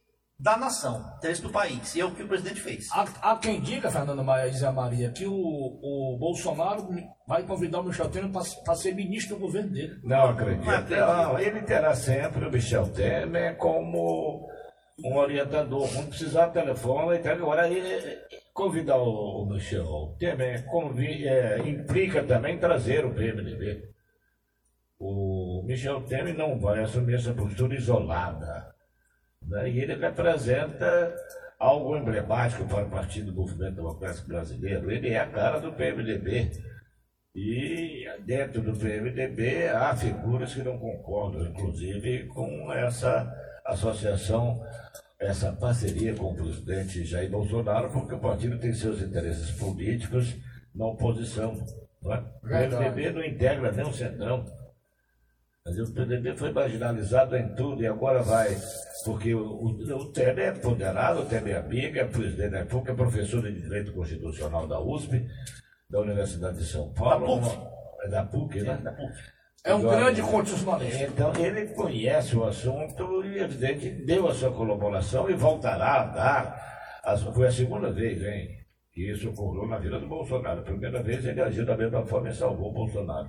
[0.40, 1.94] da nação, interesse do país.
[1.96, 2.86] E é o que o presidente fez.
[2.92, 6.88] Há, há quem diga, Fernando Maia e Zé Maria, que o, o Bolsonaro
[7.26, 8.30] vai convidar o Michel Temer
[8.64, 9.98] para ser ministro do governo dele.
[10.04, 10.64] Não acredito.
[10.64, 11.06] Não acredito.
[11.06, 14.48] Não, ele terá sempre o Michel Temer como
[15.04, 15.88] um orientador.
[15.92, 17.18] Quando precisar, telefone.
[17.18, 18.18] Então, agora, ele-
[18.54, 23.88] convidar o, o Michel Temer convi- é, implica também trazer o PMDB.
[25.00, 25.37] O
[25.68, 28.74] Michel Temer não vai assumir essa postura isolada.
[29.46, 29.68] né?
[29.68, 31.14] E ele representa
[31.58, 34.90] algo emblemático para o Partido do Movimento Democrático Brasileiro.
[34.90, 36.50] Ele é a cara do PMDB.
[37.36, 43.30] E dentro do PMDB há figuras que não concordam, inclusive, com essa
[43.66, 44.64] associação,
[45.20, 50.34] essa parceria com o presidente Jair Bolsonaro, porque o partido tem seus interesses políticos
[50.74, 51.62] na oposição.
[52.00, 52.24] Não é?
[52.42, 52.48] O.
[52.48, 54.57] PMDB não integra nem o Centrão.
[55.68, 58.56] Mas o PMDB foi marginalizado em tudo e agora vai,
[59.04, 62.92] porque o, o, o Temer é ponderado, o Temer é amigo, é presidente da República,
[62.92, 65.26] é professor de Direito Constitucional da USP,
[65.90, 67.40] da Universidade de São Paulo.
[67.40, 67.68] Da PUC.
[68.00, 68.96] É da PUC, né?
[69.62, 71.04] É um Agora, grande constitucionalista.
[71.04, 76.78] Então, ele conhece o assunto e, evidente, deu a sua colaboração e voltará a dar.
[77.34, 78.57] Foi a segunda vez, hein,
[79.02, 80.60] isso ocorreu na vida do Bolsonaro.
[80.60, 83.28] A primeira vez ele agiu da mesma forma e salvou o Bolsonaro.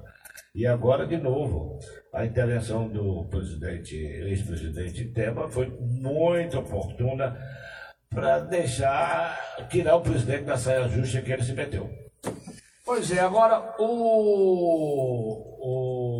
[0.55, 1.77] E agora, de novo,
[2.13, 7.37] a intervenção do presidente, ex-presidente Temer foi muito oportuna
[8.09, 11.89] para deixar, tirar o presidente da saia justa que ele se meteu.
[12.83, 15.43] Pois é, agora o,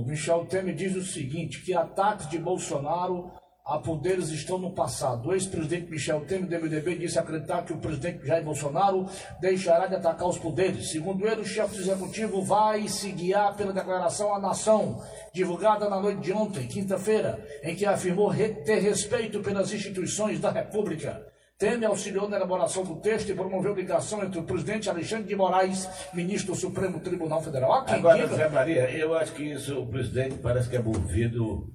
[0.01, 3.31] o Michel Temer diz o seguinte, que ataques de Bolsonaro
[3.69, 5.29] a poderes estão no passado.
[5.29, 9.05] O ex-presidente Michel Temer, do MDB, disse acreditar que o presidente Jair Bolsonaro
[9.39, 10.91] deixará de atacar os poderes.
[10.91, 15.01] Segundo ele, o chefe do executivo vai se guiar pela declaração à nação,
[15.33, 21.25] divulgada na noite de ontem, quinta-feira, em que afirmou ter respeito pelas instituições da República.
[21.57, 25.89] Temer auxiliou na elaboração do texto e promoveu ligação entre o presidente Alexandre de Moraes,
[26.13, 27.73] ministro do Supremo Tribunal Federal.
[27.73, 30.81] Há quem Agora, diga- Zé Maria, eu acho que isso o presidente parece que é
[30.81, 31.67] movido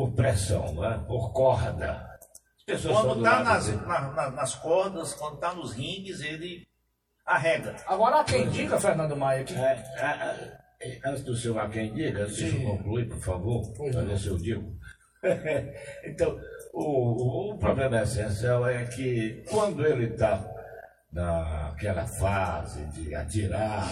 [0.00, 0.96] por pressão, não é?
[0.98, 2.08] por corda.
[2.66, 6.66] Quando do está nas, na- na- nas cordas, quando está nos ringues, ele
[7.26, 7.76] arrega.
[7.86, 11.92] Agora há quem diga, Fernando Maia, que É, é, é, antes do senhor há quem
[11.92, 14.06] diga, deixa eu concluir, por favor, para não.
[14.06, 14.72] ver se eu digo.
[16.04, 16.40] então,
[16.72, 20.42] o, o problema essencial é que quando ele está
[21.12, 23.86] naquela fase de atirar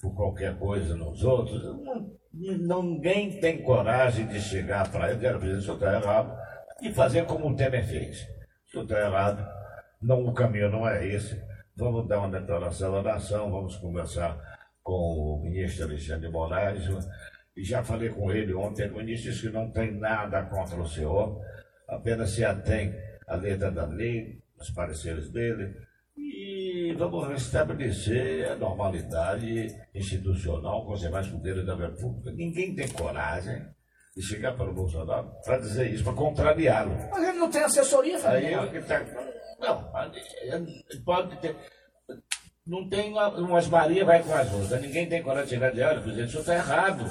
[0.00, 5.38] por qualquer coisa nos outros, não- ninguém tem coragem de chegar para ele e dizer,
[5.38, 6.36] "Presidente, o senhor está errado,
[6.82, 8.22] e fazer como o Temer fez.
[8.66, 9.46] O senhor está errado,
[10.02, 11.40] não, o caminho não é esse.
[11.76, 14.38] Vamos dar uma declaração à nação, vamos conversar
[14.82, 16.84] com o ministro Alexandre de Moraes.
[17.56, 20.88] E já falei com ele ontem, o ministro disse que não tem nada contra o
[20.88, 21.40] senhor,
[21.88, 22.94] apenas se atém
[23.26, 25.74] à letra da lei, os pareceres dele,
[26.94, 32.30] vamos restabelecer a normalidade institucional com os demais poderes da República.
[32.32, 33.66] Ninguém tem coragem
[34.16, 36.96] de chegar para o Bolsonaro para dizer isso, para contrariá-lo.
[37.10, 39.00] Mas ele não tem assessoria, Aí que tá.
[39.60, 39.90] Não,
[41.04, 41.56] pode ter.
[42.66, 44.80] Não tem uma- umas Maria vai com as outras.
[44.80, 47.04] Ninguém tem coragem de chegar e dizer, olha, presidente, o senhor está errado.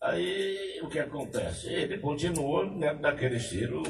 [0.00, 1.68] Aí o que acontece?
[1.68, 3.82] Ele continua dentro daquele estilo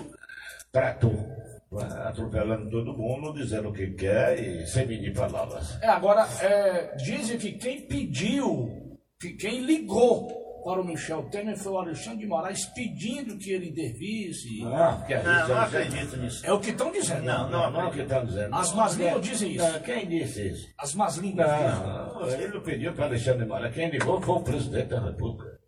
[0.71, 1.52] trator, né?
[1.79, 5.81] Atropelando todo mundo, dizendo o que quer e sem medir palavras.
[5.83, 11.73] É, agora, é, dizem que quem pediu, que quem ligou para o Michel Temer foi
[11.73, 14.63] o Alexandre de Moraes pedindo que ele intervisse.
[14.63, 16.47] Não, porque a Não, não acredito nisso.
[16.47, 17.23] É o que estão dizendo.
[17.23, 18.55] Não, Não, não é o que estão dizendo.
[18.55, 19.73] As más línguas dizem isso.
[19.73, 20.69] Não, quem disse isso?
[20.79, 21.49] As más línguas.
[21.49, 21.87] dizem.
[21.87, 23.75] Não, ele não pediu para Alexandre de Moraes.
[23.75, 25.59] Quem ligou foi o presidente da República.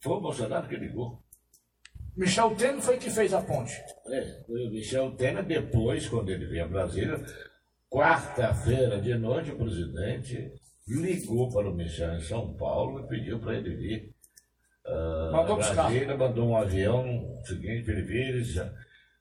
[0.00, 1.22] Foi o Bolsonaro que ligou.
[2.20, 3.72] Michel Temer foi que fez a ponte.
[4.08, 7.18] É, o Michel Temer, depois, quando ele veio a Brasília,
[7.88, 10.52] quarta-feira de noite, o presidente
[10.86, 14.14] ligou para o Michel em São Paulo e pediu para ele vir.
[14.84, 15.74] ah, Mandou buscar.
[15.74, 18.28] Brasília, mandou um avião seguinte para ele vir.
[18.28, 18.62] Eles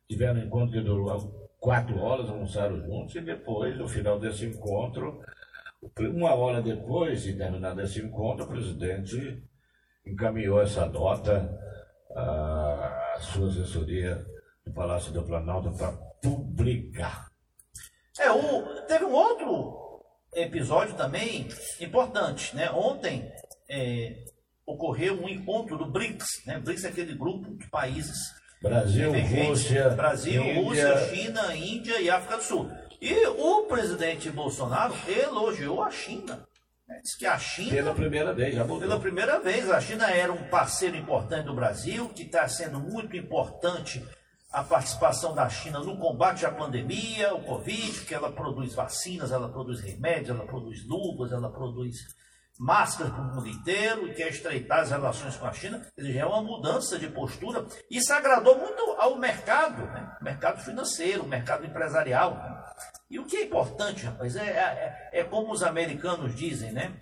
[0.10, 5.22] tiveram um encontro que durou quatro horas, almoçaram juntos, e depois, no final desse encontro,
[5.98, 9.42] uma hora depois de terminar esse encontro, o presidente
[10.06, 11.58] encaminhou essa nota
[12.16, 14.26] a sua assessoria
[14.66, 15.92] do Palácio do Planalto para
[16.22, 17.30] publicar.
[18.20, 21.48] É, o, teve um outro episódio também
[21.80, 22.70] importante, né?
[22.72, 23.32] Ontem
[23.70, 24.26] é,
[24.66, 26.60] ocorreu um encontro do BRICS, né?
[26.60, 28.18] BRICS é aquele grupo de países
[28.62, 29.12] Brasil.
[29.48, 30.62] Rússia, Brasil, Índia.
[30.62, 32.70] Rússia, China, Índia e África do Sul.
[33.02, 36.46] E o presidente Bolsonaro elogiou a China.
[37.04, 38.88] Diz que a China Pela primeira vez, já voltou.
[38.88, 43.16] pela primeira vez, a China era um parceiro importante do Brasil, que está sendo muito
[43.16, 44.04] importante
[44.52, 49.48] a participação da China no combate à pandemia, o Covid, que ela produz vacinas, ela
[49.48, 51.98] produz remédios, ela produz luvas, ela produz
[52.60, 55.86] máscaras para o mundo inteiro e quer estreitar as relações com a China.
[55.96, 57.66] Ele já é uma mudança de postura.
[57.90, 60.18] Isso agradou muito ao mercado, né?
[60.22, 62.34] mercado financeiro, mercado empresarial.
[62.34, 62.59] né?
[63.10, 66.94] E o que é importante, rapaz, é, é, é como os americanos dizem, né?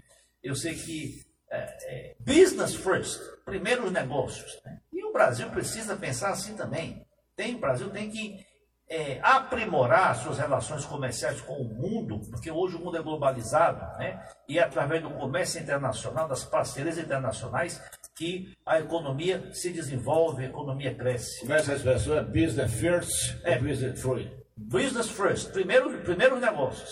[0.41, 4.59] Eu sei que é, é, business first, primeiro os negócios.
[4.63, 4.79] né?
[4.93, 7.05] E o Brasil precisa pensar assim também.
[7.35, 8.45] Tem, o Brasil tem que
[8.89, 14.23] é, aprimorar suas relações comerciais com o mundo, porque hoje o mundo é globalizado, né?
[14.47, 17.81] E é através do comércio internacional, das parcerias internacionais,
[18.15, 21.41] que a economia se desenvolve, a economia cresce.
[21.41, 22.17] Como é essa expressão?
[22.17, 23.59] É business first É.
[23.59, 24.31] business free?
[24.57, 26.89] Business first, primeiro, primeiro os negócios.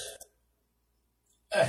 [1.51, 1.65] É,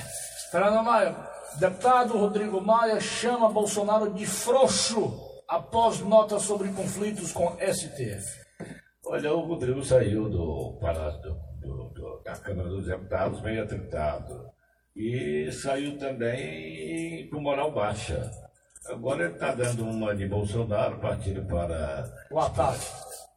[0.50, 1.16] Fernando Maia,
[1.58, 8.44] deputado Rodrigo Maia chama Bolsonaro de frouxo após nota sobre conflitos com STF.
[9.06, 14.50] Olha, o Rodrigo saiu do do, do- do- da Câmara dos Deputados meio atritado.
[14.94, 18.30] E saiu também com moral baixa.
[18.86, 22.86] Agora ele está dando uma de Bolsonaro, partindo para O ataque.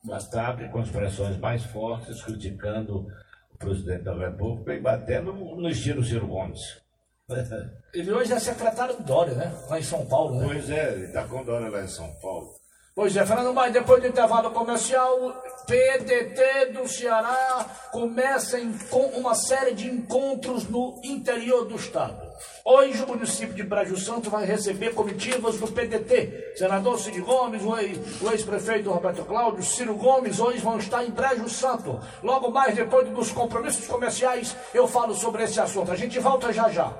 [0.06, 3.08] O ataque com expressões mais fortes, criticando
[3.54, 6.82] o presidente da República e batendo no estilo Ciro Gomes.
[7.94, 9.54] Ele hoje é secretário do Dória, né?
[9.70, 10.46] Lá em São Paulo, né?
[10.48, 12.54] Pois é, ele está com Dória lá em São Paulo.
[12.96, 18.60] Pois é, Fernando Maia, depois do intervalo comercial, PDT do Ceará começa
[18.90, 22.29] com uma série de encontros no interior do estado.
[22.66, 26.54] Hoje o município de Brejo Santo vai receber comitivas do PDT.
[26.56, 31.12] Senador Cid Gomes, o ex- o ex-prefeito Roberto Cláudio, Ciro Gomes, hoje vão estar em
[31.12, 32.00] Brejo Santo.
[32.24, 35.92] Logo mais, depois dos compromissos comerciais, eu falo sobre esse assunto.
[35.92, 36.94] A gente volta já já.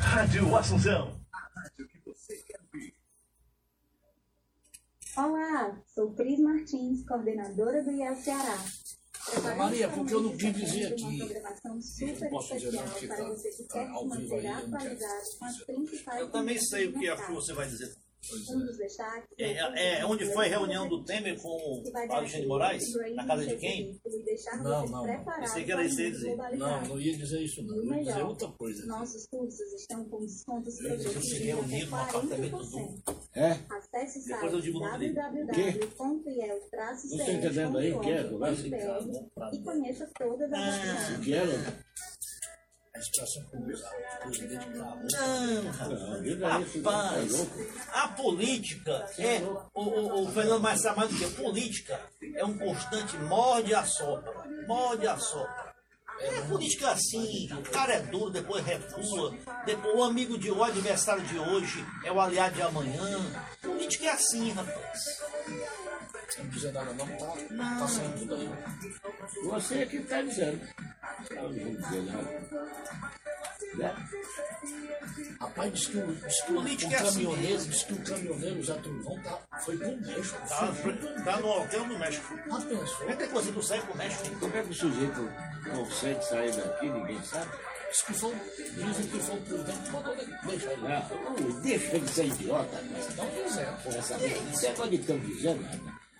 [0.00, 1.16] Rádio Assunção.
[5.16, 8.56] Olá, sou Cris Martins, coordenadora do IEL Ceará.
[9.56, 11.18] Maria, porque eu não quis dizer aqui.
[11.18, 13.24] programação super posso dizer não, porque tá- tá
[13.72, 14.98] quer ao vivo aí, eu não quero
[16.18, 18.05] Eu também sei o que, a, notícias que você vai dizer.
[18.32, 22.42] Um dos destaques É, é, é onde foi a reunião do Temer com o Alexandre
[22.42, 22.82] de Moraes?
[23.14, 23.98] Na casa de quem?
[24.62, 25.06] Não, não,
[25.40, 26.36] Pensei que era isso o aí dizer.
[26.56, 27.76] Não, não ia dizer isso não.
[27.76, 28.86] O Eu ia dizer outra coisa.
[28.86, 33.16] nossos cursos estão com descontos Eu de reunir até num apartamento do 40%.
[33.34, 33.50] É?
[33.70, 35.14] Acesse o Depois eu site digo o nome dele.
[35.14, 38.22] www.iel-cs.com.br Não tô entendendo aí, que é?
[39.52, 41.24] E conheça todas as opções.
[41.24, 41.52] Que era?
[42.96, 43.90] A expressão pública,
[44.24, 45.00] o presidente bravo.
[45.12, 47.32] Não, rapaz.
[47.92, 49.42] Tá a política é.
[49.74, 52.00] O, o, o Fernando mais sabe mais do que política
[52.34, 54.32] é um constante morde a sopra.
[54.66, 55.76] Morde a sopra.
[56.20, 59.34] É política assim, o cara é duro, depois recua,
[59.66, 63.20] depois o amigo de hoje, o adversário de hoje é o aliado de amanhã.
[63.60, 65.22] Política é assim, rapaz.
[66.38, 68.50] Não dizer nada não, tá, tá saindo tudo aí.
[69.44, 70.60] Você é que está dizendo.
[71.30, 72.46] Eu não vou dizer nada.
[73.74, 73.94] Né?
[75.40, 78.64] Rapaz, diz que o, diz que o, o é assim caminhoneiro, diz que o caminhoneiro
[78.64, 80.48] Zé Truvão tá, foi pro México.
[80.48, 81.24] Tá, fugiu.
[81.24, 82.34] tá no hotel no México.
[82.50, 82.98] Ah, pensou?
[82.98, 84.36] Como é que você não sai pro México?
[84.38, 85.32] Como é que o sujeito
[85.72, 87.50] consegue sair daqui, ninguém sabe?
[87.90, 90.36] Diz que foi, dizem que foi o presidente que mandou ele.
[90.44, 91.60] Deixa ele.
[91.62, 93.82] Deixa de ser idiota, mas Não dizendo.
[93.82, 95.18] com essa Isso é coisa de estão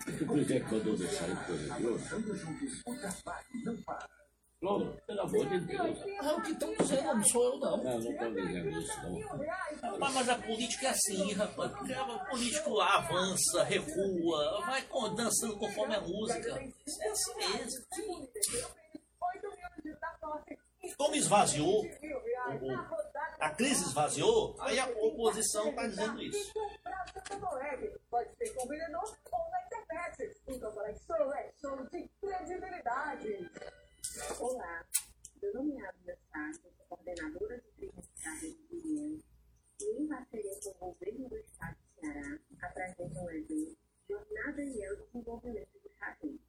[0.07, 0.17] dizendo, né?
[0.17, 2.17] Que o presidente mandou deixar ele coisa de outra.
[4.59, 5.99] Flor, pelo amor de Deus.
[6.01, 7.77] É o que estão dizendo, não sou eu não.
[7.77, 9.99] Não, não estão dizendo isso, não.
[9.99, 11.71] Mas, mas a política é assim, rapaz.
[11.73, 14.81] O político avança, recua, vai
[15.15, 16.49] dançando conforme a música.
[16.59, 17.85] É assim mesmo.
[20.97, 21.83] Como esvaziou,
[23.39, 26.51] a crise esvaziou, aí a oposição está dizendo isso.
[28.09, 30.41] Pode ser vendedor ou na internet.
[30.47, 33.51] Então, conexão é show de credibilidade.
[34.39, 34.83] Olá,
[35.41, 39.19] meu nome é Abia Sá, sou coordenadora de primeiro do IEL
[39.79, 43.77] e em parceria com o governo do estado do Ceará, apresenta um evento
[44.09, 46.39] Jornada IEL Desenvolvimento do Carreiro.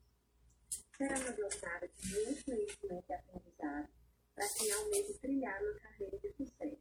[0.97, 3.89] Será uma jornada de muito conhecimento e aprendizado
[4.35, 6.79] para quem almeja trilhar uma carreira de sucesso.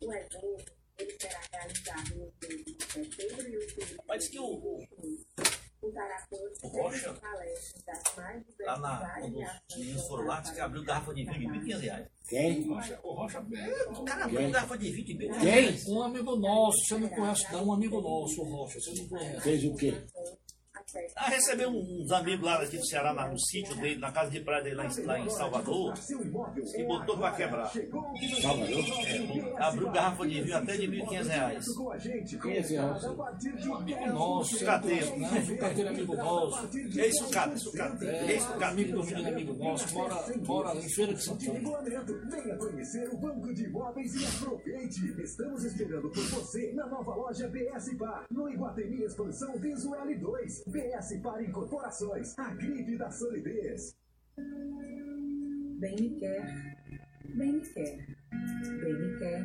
[0.00, 0.56] O evento
[0.98, 4.04] ele será realizado nos meses de setembro e outubro.
[4.06, 4.86] Mas que o-
[5.80, 6.36] contará com
[6.70, 6.96] Poxa.
[6.96, 8.42] excelentes palestras das mais
[8.74, 11.80] Lá na, quando os meninos foram lá, disse que abriu garrafa de vinho de 1.500
[11.80, 12.06] reais.
[12.28, 12.68] Quem?
[12.70, 12.74] O
[13.12, 13.40] Rocha
[13.90, 15.50] O cara abriu garrafa de vinho de 1.500 Quem?
[15.50, 15.88] reais.
[15.88, 17.66] Um amigo nosso, você não conhece, não.
[17.66, 19.40] Um amigo nosso, o Rocha, você não conhece.
[19.40, 19.94] Fez o quê?
[21.16, 24.40] Ah, recebeu uns amigos lá aqui do Ceará, lá no sítio dele, na casa de
[24.40, 25.94] praia dele lá em, lá em Salvador,
[26.76, 27.70] e botou pra quebrar.
[28.40, 28.84] Salvador?
[29.58, 31.66] Abriu garrafa de vinho até de 1.500 reais.
[32.42, 33.08] Quem é esse Rocha?
[33.76, 35.18] Amigo nosso, Sucateiro.
[35.18, 35.44] né?
[35.46, 36.68] Sucateiro é amigo nosso.
[36.98, 38.04] É isso, cara, sucata.
[38.04, 38.72] É isso, cara.
[38.72, 41.60] Amigo do menino, amigo nosso, mora, mora em Feira de Santana.
[42.30, 45.22] Venha conhecer o Banco de Imóveis e aproveite.
[45.22, 50.64] Estamos esperando por você na nova loja BS Par, no Iguatemi Expansão Visual 2.
[50.66, 53.94] BS Par Incorporações, a gripe da solidez.
[55.80, 56.76] Bem me quer,
[57.34, 59.42] bem me quer, bem me quer,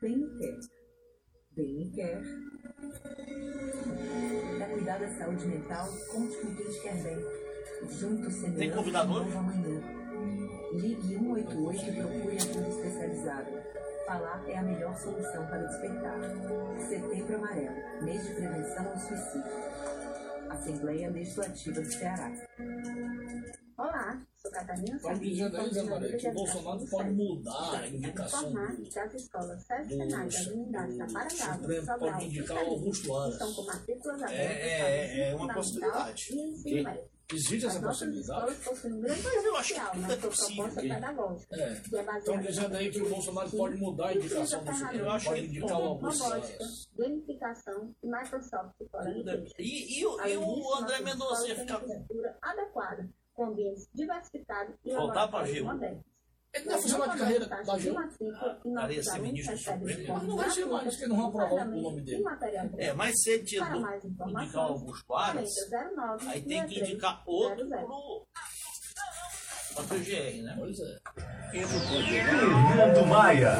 [0.00, 0.58] bem me quer,
[1.56, 2.22] bem me quer.
[4.58, 7.18] Para cuidar da saúde mental, conte com quem te quer bem.
[7.90, 9.82] Juntos semeando um novo amanhã.
[10.74, 13.64] Ligue 188 e procure ajuda especializada.
[14.06, 16.20] Falar é a melhor solução para despertar.
[16.88, 19.50] Setembro Amarelo, mês de prevenção ao suicídio.
[20.50, 22.32] Assembleia Legislativa do Ceará.
[24.96, 28.58] Estão dizendo aí, Zé Maria, que o Bolsonaro pode mudar a indicação do
[30.30, 33.38] Supremo, pode e indicar o Augusto Aras.
[34.30, 36.24] É, é, é uma possibilidade.
[36.66, 36.84] e.
[37.32, 38.56] Existe essa possibilidade?
[38.86, 40.64] um Mas eu acho que na é possível.
[40.64, 41.62] proposta pedagógica, É.
[41.62, 45.04] é Estão dizendo aí que o Bolsonaro pode mudar a indicação do Supremo.
[45.04, 46.88] Eu acho Pode indicar o Augusto robótica, Aras.
[46.98, 49.44] gamificação e Microsoft é-.
[49.60, 50.36] E, e, o- e
[50.82, 52.04] André Mendonça ia ficar uma com.
[52.42, 53.08] adequada,
[53.40, 55.64] com ambientes diversificados e Voltar Gil.
[55.64, 56.04] modernos.
[56.52, 57.94] Ele não vai fazer uma carreira da de Gil?
[57.94, 60.20] matrícula e Cara, nossos ia ser ministro do Supremo.
[60.20, 62.24] de Não vai ser mais, que não vão aprovar o nome dele.
[62.76, 66.66] É, mas se ele tinha Para mais indicar o informações, Augusto Aras, 4009 aí tem
[66.66, 67.86] que 63 indicar outro 00.
[67.86, 68.26] pro.
[69.74, 70.54] pra PGR, né?
[70.58, 70.98] Pois é.
[71.66, 73.52] Fernando Maia.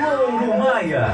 [0.00, 1.06] Louro Maia.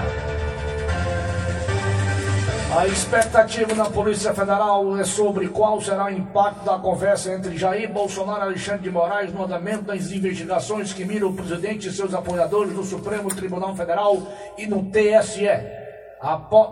[2.76, 7.90] A expectativa na Polícia Federal é sobre qual será o impacto da conversa entre Jair
[7.90, 12.12] Bolsonaro e Alexandre de Moraes no andamento das investigações que miram o presidente e seus
[12.12, 14.20] apoiadores no Supremo Tribunal Federal
[14.58, 15.48] e no TSE.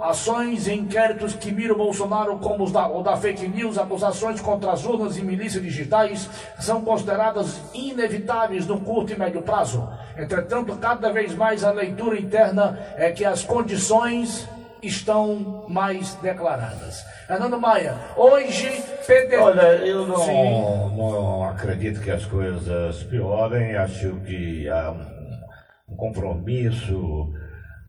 [0.02, 4.72] Ações e inquéritos que miram Bolsonaro como os da, o da fake news, acusações contra
[4.72, 6.28] as urnas e milícias digitais
[6.60, 9.88] são consideradas inevitáveis no curto e médio prazo.
[10.18, 14.46] Entretanto, cada vez mais a leitura interna é que as condições
[14.86, 17.04] estão mais declaradas.
[17.26, 18.70] Fernando Maia, hoje
[19.06, 19.36] PD...
[19.36, 20.96] Olha, eu não, Sim.
[20.96, 23.76] não acredito que as coisas piorem.
[23.76, 27.32] Acho que há um, um compromisso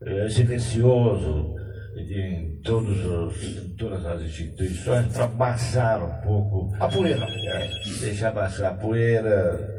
[0.02, 1.54] eh, silencioso
[1.96, 7.26] de todos os, todas as instituições para baixar um pouco A poeira.
[7.26, 7.68] é,
[8.00, 9.74] deixar baixar a poeira.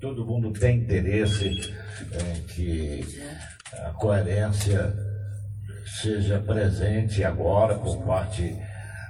[0.00, 3.00] Todo mundo tem interesse em que
[3.84, 4.92] a coerência
[5.86, 8.56] seja presente agora por parte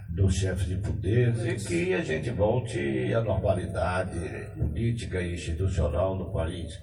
[0.08, 4.18] dos chefes de poder e que a gente volte à normalidade
[4.56, 6.78] política e institucional no país.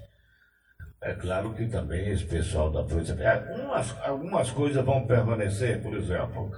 [1.02, 6.52] É claro que também esse pessoal da Polícia algumas, algumas coisas vão permanecer, por exemplo,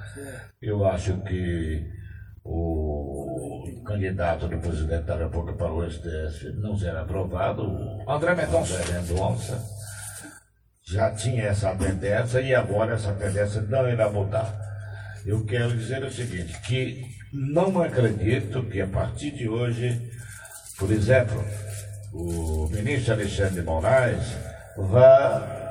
[0.62, 1.86] eu acho que
[2.44, 8.82] o candidato do presidente da República para o STF não será aprovado, o André Mendonça.
[8.82, 9.81] André Mendonça
[10.91, 14.54] já tinha essa tendência e agora essa tendência não irá mudar.
[15.25, 20.01] Eu quero dizer o seguinte, que não acredito que a partir de hoje,
[20.77, 21.41] por exemplo,
[22.12, 24.36] o ministro Alexandre de Moraes
[24.75, 25.62] vá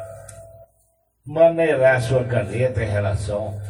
[1.27, 3.61] maneirar sua caneta em relação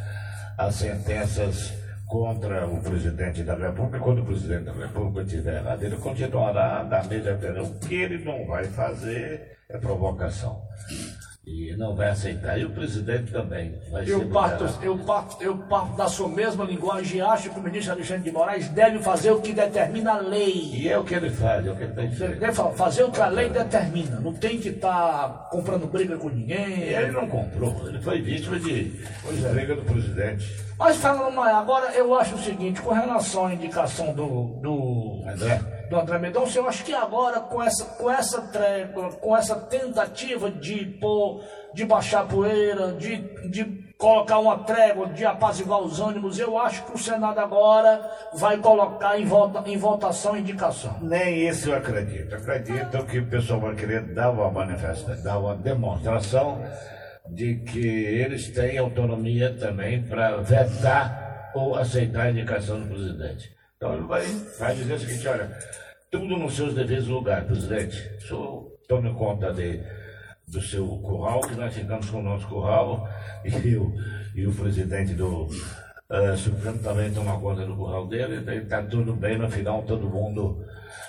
[0.56, 1.72] às sentenças
[2.06, 3.98] contra o presidente da República.
[3.98, 7.64] Quando o presidente da República tiver errado, ele continuará da mesma maneira.
[7.64, 10.62] O que ele não vai fazer é provocação.
[11.52, 12.58] E não vai aceitar.
[12.58, 16.64] E o presidente também vai ser Eu parto, eu, parto, eu parto da sua mesma
[16.64, 20.18] linguagem e acho que o ministro Alexandre de Moraes deve fazer o que determina a
[20.20, 20.70] lei.
[20.74, 22.38] E é o que ele faz, é o que ele tem Ele feito.
[22.40, 24.20] deve fa- fazer o que a lei determina.
[24.20, 26.78] Não tem que estar comprando briga com ninguém.
[26.78, 28.92] E ele não comprou, ele foi vítima de
[29.52, 30.69] briga do presidente.
[30.80, 35.60] Mas falando agora eu acho o seguinte, com relação à indicação do, do, André.
[35.90, 40.50] do André Mendonça, eu acho que agora com essa, com essa trégua, com essa tentativa
[40.50, 43.16] de pôr, de baixar a poeira, de,
[43.50, 48.00] de colocar uma trégua, de apaziguar os ânimos, eu acho que o Senado agora
[48.32, 50.96] vai colocar em, vota, em votação a indicação.
[51.02, 52.34] Nem isso eu acredito.
[52.34, 56.58] Acredito que o pessoal vai querer dar uma manifestação, dar uma demonstração
[57.32, 63.52] de que eles têm autonomia também para vetar ou aceitar a indicação do presidente.
[63.76, 64.24] Então ele vai,
[64.58, 65.58] vai dizer o seguinte, olha,
[66.10, 68.10] tudo nos seus devidos lugares, presidente.
[68.18, 69.80] O senhor tome conta de,
[70.46, 73.08] do seu curral, que nós ficamos com o nosso curral,
[73.44, 73.94] e o,
[74.34, 79.38] e o presidente do uh, Supremo também toma conta do curral dele, está tudo bem,
[79.38, 80.64] no final todo mundo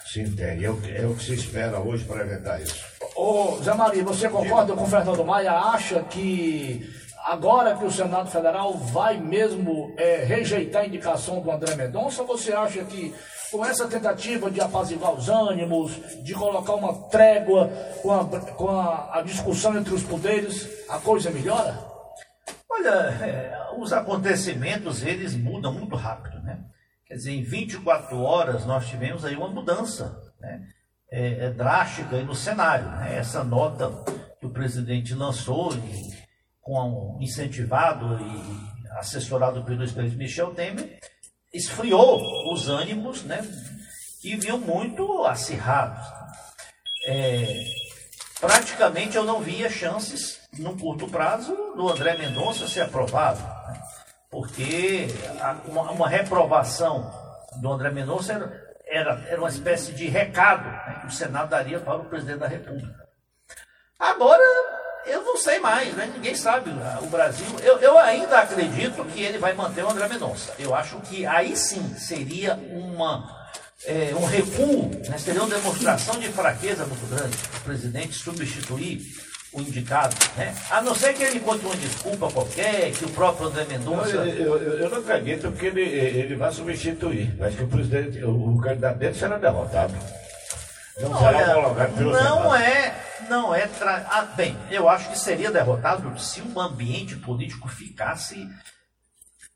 [0.06, 0.66] se entende.
[0.66, 2.91] É o, é o que se espera hoje para evitar isso.
[3.24, 5.52] Ô, Zé Maria, você concorda com o Fernando Maia?
[5.52, 6.92] Acha que
[7.24, 12.52] agora que o Senado Federal vai mesmo é, rejeitar a indicação do André Mendonça, você
[12.52, 13.14] acha que
[13.52, 15.92] com essa tentativa de apaziguar os ânimos,
[16.24, 17.68] de colocar uma trégua
[18.02, 21.78] com a, com a, a discussão entre os poderes, a coisa melhora?
[22.68, 26.60] Olha, é, os acontecimentos, eles mudam muito rápido, né?
[27.06, 30.68] Quer dizer, em 24 horas nós tivemos aí uma mudança, né?
[31.12, 33.18] É, é drástica no cenário, né?
[33.18, 33.92] Essa nota
[34.40, 36.12] que o presidente lançou, e,
[36.62, 41.00] com incentivado e assessorado pelo ex-presidente Michel Temer,
[41.54, 43.42] esfriou os ânimos, né?
[44.22, 46.06] Que vinham muito acirrados.
[47.06, 47.66] É,
[48.40, 53.40] praticamente eu não via chances, no curto prazo, do André Mendonça ser aprovado.
[53.40, 53.82] né?
[54.30, 55.08] Porque
[55.66, 57.12] uma, uma reprovação
[57.58, 61.98] do André Mendonça era, era, era uma espécie de recado né, o Senado daria para
[61.98, 62.94] o presidente da República.
[64.00, 64.42] Agora,
[65.06, 66.10] eu não sei mais, né?
[66.14, 66.72] ninguém sabe.
[66.84, 70.54] ah, O Brasil, eu, eu ainda acredito que ele vai manter o André Mendonça.
[70.60, 73.24] Eu acho que aí sim seria uma,
[73.86, 75.18] é, um recuo, né?
[75.18, 79.02] seria uma demonstração de fraqueza muito grande o presidente substituir
[79.54, 80.16] o indicado.
[80.38, 80.56] Né?
[80.72, 84.10] A não ser que ele encontre uma desculpa qualquer, que o próprio André Mendonça.
[84.16, 87.36] Eu, eu- eu- não acredito que ele, ele vai substituir.
[87.44, 89.94] Acho que o presidente, o, o candidato dele será derrotado.
[91.02, 91.80] Não será Olha,
[92.12, 92.96] não é,
[93.30, 93.68] não é.
[93.68, 94.06] Tra...
[94.10, 98.48] Ah, bem, eu acho que seria derrotado se o ambiente político ficasse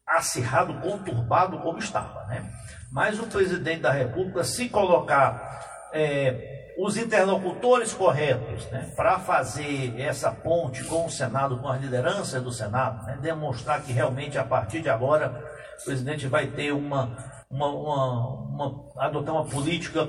[0.08, 2.52] acirrado, conturbado como estava, né?
[2.92, 10.32] Mas o presidente da República, se colocar é, os interlocutores corretos, né, para fazer essa
[10.32, 14.82] ponte com o Senado, com as lideranças do Senado, né, demonstrar que realmente a partir
[14.82, 15.44] de agora
[15.82, 17.18] o presidente vai ter uma,
[17.50, 20.08] uma, uma, uma- adotar uma política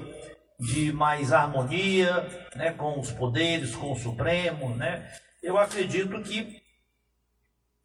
[0.58, 5.06] de mais harmonia, né, com os poderes, com o Supremo, né?
[5.42, 6.62] Eu acredito que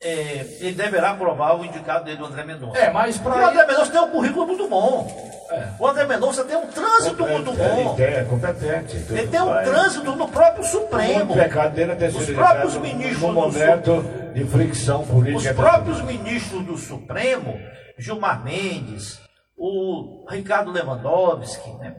[0.03, 2.79] é, ele deverá aprovar o indicado dele, o André Mendonça.
[2.79, 5.31] É, mas pra o André Mendonça tem um currículo muito bom.
[5.79, 7.95] O André Mendonça tem um trânsito muito bom.
[7.99, 8.95] Ele é competente.
[8.95, 11.33] Ele tem um trânsito no próprio Supremo.
[11.33, 14.03] O pecado dele é ter Os próprios ministros no do momento
[14.33, 15.53] de fricção Os política.
[15.53, 17.59] próprios ministros do Supremo,
[17.99, 19.19] Gilmar Mendes,
[19.55, 21.95] o Ricardo Lewandowski, né?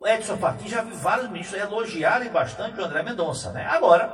[0.00, 3.52] O Edson Fachin, já vi vários ministros elogiarem bastante o André Mendonça.
[3.52, 3.64] Né?
[3.66, 4.10] Agora,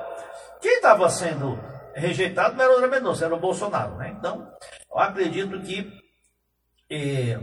[0.61, 1.59] quem estava sendo
[1.94, 3.97] rejeitado não era o André Mendonça, era o Bolsonaro.
[3.97, 4.14] Né?
[4.18, 4.51] Então,
[4.90, 5.92] eu acredito que
[6.90, 7.38] eh,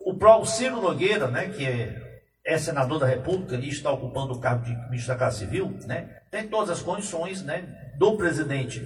[0.00, 4.40] o próprio Ciro Nogueira, né, que é, é senador da República e está ocupando o
[4.40, 8.82] cargo de ministro da Casa Civil, né, tem todas as condições né, do presidente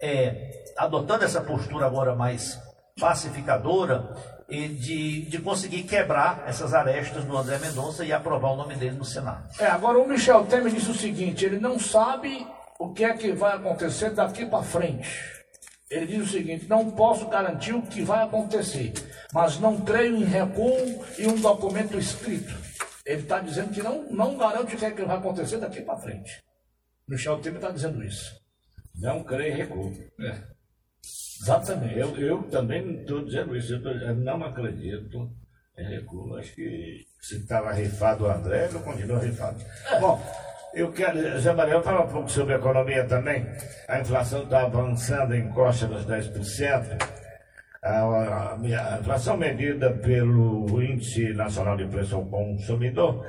[0.00, 2.60] é, adotando essa postura agora mais
[2.98, 4.14] pacificadora
[4.48, 8.96] e de, de conseguir quebrar essas arestas do André Mendonça e aprovar o nome dele
[8.96, 9.48] no Senado.
[9.58, 12.46] É, agora o Michel Temer disse o seguinte: ele não sabe
[12.78, 15.36] o que é que vai acontecer daqui para frente.
[15.90, 18.92] Ele diz o seguinte: não posso garantir o que vai acontecer,
[19.32, 22.54] mas não creio em recuo e um documento escrito.
[23.04, 25.96] Ele está dizendo que não, não garante o que é que vai acontecer daqui para
[25.96, 26.42] frente.
[27.06, 28.34] Michel Temer está dizendo isso.
[28.96, 29.92] Não creio em recuo.
[31.42, 31.98] Exatamente.
[31.98, 33.74] Eu, eu também estou dizendo isso.
[33.74, 35.30] Eu, tô- eu não acredito
[35.78, 36.36] em recuo.
[36.36, 39.58] Acho que se estava rifado o André, eu continuo rifado.
[40.00, 40.20] Bom,
[40.74, 43.46] eu quero, Zé Maria, falar um pouco sobre a economia também.
[43.88, 46.96] A inflação está avançando em costa dos 10%.
[47.82, 53.24] A, a- a inflação medida pelo Índice Nacional de Preço ao Consumidor,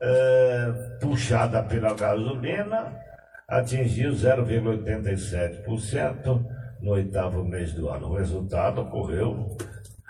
[0.00, 2.98] eh, puxada pela gasolina,
[3.46, 6.44] atingiu 0,87%
[6.82, 8.08] no oitavo mês do ano.
[8.08, 9.56] O resultado ocorreu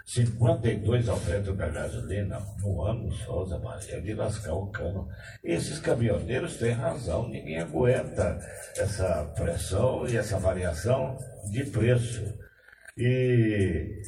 [0.06, 5.08] 52 aumentos da gasolina no ano só, Zé Maria, de lascar o cano.
[5.44, 8.38] Esses caminhoneiros têm razão, ninguém aguenta
[8.76, 11.16] essa pressão e essa variação
[11.50, 12.22] de preço.
[12.96, 14.02] E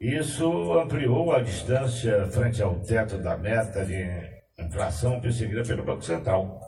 [0.00, 4.04] isso ampliou a distância frente ao teto da meta de
[4.58, 6.61] inflação perseguida pelo Banco Central.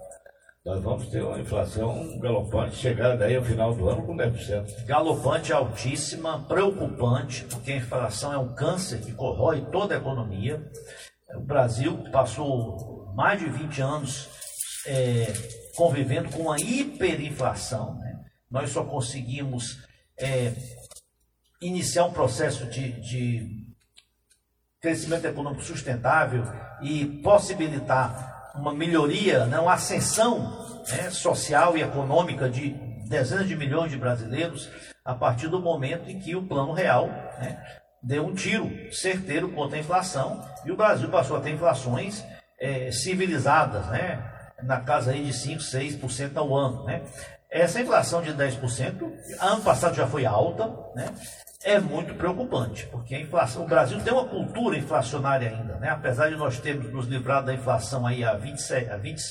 [0.65, 4.87] Nós vamos ter uma inflação galopante chegada daí ao final do ano com 10%.
[4.87, 10.67] Galopante, altíssima, preocupante, porque a inflação é um câncer que corrói toda a economia.
[11.35, 14.31] O Brasil passou mais de 20 anos
[14.87, 15.27] é,
[15.77, 17.97] convivendo com uma hiperinflação.
[17.99, 18.25] né?
[18.51, 19.87] Nós só conseguimos
[20.19, 20.55] é,
[21.61, 23.67] iniciar um processo de, de
[24.81, 26.43] crescimento econômico sustentável
[26.81, 30.39] e possibilitar uma melhoria, né, uma ascensão
[30.89, 32.71] né, social e econômica de
[33.09, 34.71] dezenas de milhões de brasileiros
[35.05, 37.63] a partir do momento em que o plano real né,
[38.03, 42.25] deu um tiro certeiro contra a inflação e o Brasil passou a ter inflações
[42.59, 44.31] é, civilizadas, né,
[44.63, 46.85] na casa aí de 5, 6% ao ano.
[46.85, 47.03] Né.
[47.51, 51.13] Essa inflação de 10%, ano passado já foi alta, né,
[51.65, 55.89] é muito preocupante, porque a inflação, o Brasil tem uma cultura inflacionária ainda, né?
[55.89, 59.23] apesar de nós termos nos livrado da inflação aí há 27, há 20,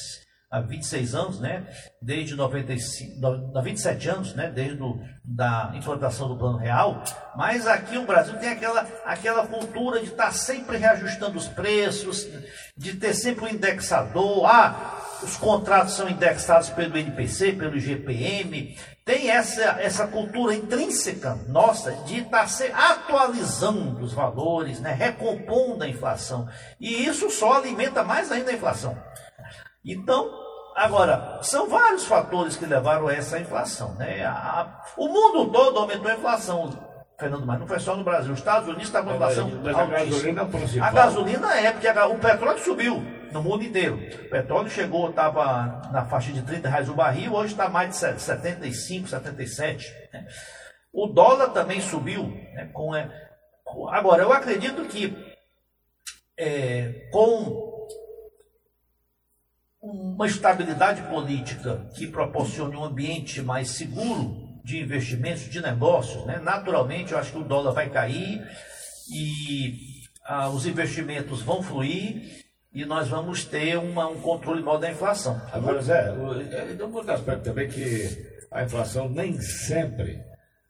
[0.50, 1.64] há 26 anos, né?
[2.02, 4.50] desde 95, há 27 anos, né?
[4.50, 7.04] desde do, da implantação do Plano Real,
[7.36, 12.28] mas aqui o Brasil tem aquela, aquela cultura de estar sempre reajustando os preços,
[12.76, 19.30] de ter sempre um indexador, ah, os contratos são indexados pelo NPC, pelo GPM, tem
[19.30, 26.48] essa, essa cultura intrínseca nossa de estar se atualizando os valores, né, recompondo a inflação.
[26.80, 28.98] E isso só alimenta mais ainda a inflação.
[29.86, 30.32] Então,
[30.76, 33.94] agora, são vários fatores que levaram a essa inflação.
[33.96, 34.24] Né?
[34.24, 36.93] A, o mundo todo aumentou a inflação.
[37.20, 38.34] Fernando, mas não foi só no Brasil.
[38.34, 40.88] Os Estados Unidos está com inflação Mas a gasolina é principal.
[40.88, 43.96] A gasolina é, porque a, o petróleo subiu no mundo inteiro.
[43.96, 48.22] O petróleo chegou, estava na faixa de 30 reais o barril, hoje está mais de
[48.22, 49.94] 75, 77.
[50.12, 50.26] Né?
[50.92, 52.28] O dólar também subiu.
[52.28, 52.70] Né?
[52.74, 53.10] Com, é,
[53.64, 55.16] com- agora, eu acredito que
[56.38, 57.88] é, com
[59.82, 66.40] uma estabilidade política que proporcione um ambiente mais seguro de investimentos, de negócios, né?
[66.42, 68.42] naturalmente eu acho que o dólar vai cair
[69.14, 72.44] e ah, os investimentos vão fluir
[72.74, 75.40] e nós vamos ter uma- um controle maior da inflação.
[75.52, 78.08] Agora, Zé, o- eh, tem um outro aspecto também que
[78.50, 80.22] a inflação nem sempre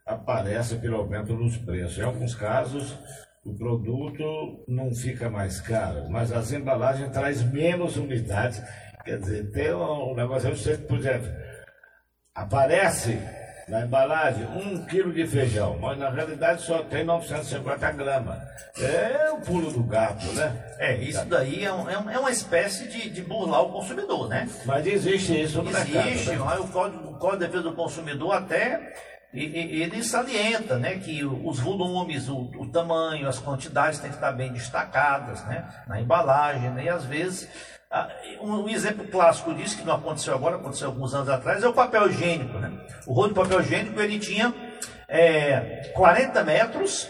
[0.06, 1.98] aparece pelo aumento nos preços.
[1.98, 2.98] Em alguns casos,
[3.46, 8.62] o produto não fica mais caro, mas as embalagens traz menos unidades.
[9.06, 11.30] Quer dizer, tem um negócio, eu sei por exemplo,
[12.34, 13.20] aparece
[13.68, 18.38] na embalagem um quilo de feijão, mas na realidade só tem 950 gramas.
[18.80, 20.55] É o pulo do gato, né?
[20.80, 24.28] É, isso daí é, um- é um- é uma espécie de, de burlar o consumidor,
[24.28, 24.49] né?
[24.66, 26.07] Mas existe isso no mercado.
[26.07, 26.55] Existe, né?
[26.59, 28.93] o Código, o Código de Defesa do Consumidor até
[29.34, 34.53] ele salienta né, que os volumes, o, o tamanho, as quantidades têm que estar bem
[34.53, 37.47] destacadas né, na embalagem, né, e às vezes.
[37.94, 38.10] Ah,
[38.41, 42.10] Um, exemplo clássico disso, que não aconteceu agora, aconteceu alguns anos atrás, é o papel
[42.10, 42.58] higiênico.
[42.58, 42.72] Né?
[43.06, 44.52] O rolo de papel higiênico ele tinha
[45.08, 47.08] é, 40 metros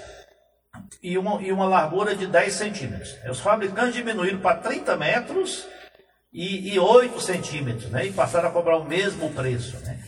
[1.02, 3.16] e uma, e uma largura de 10 centímetros.
[3.30, 5.66] Os fabricantes diminuíram para 30 metros
[6.34, 8.08] e, e 8 centímetros, né?
[8.08, 10.04] E passaram a cobrar o mesmo preço, né?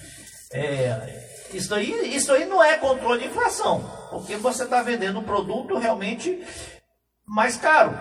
[0.51, 5.23] É, isso, aí, isso aí não é controle de inflação, porque você está vendendo um
[5.23, 6.45] produto realmente
[7.25, 7.97] mais caro,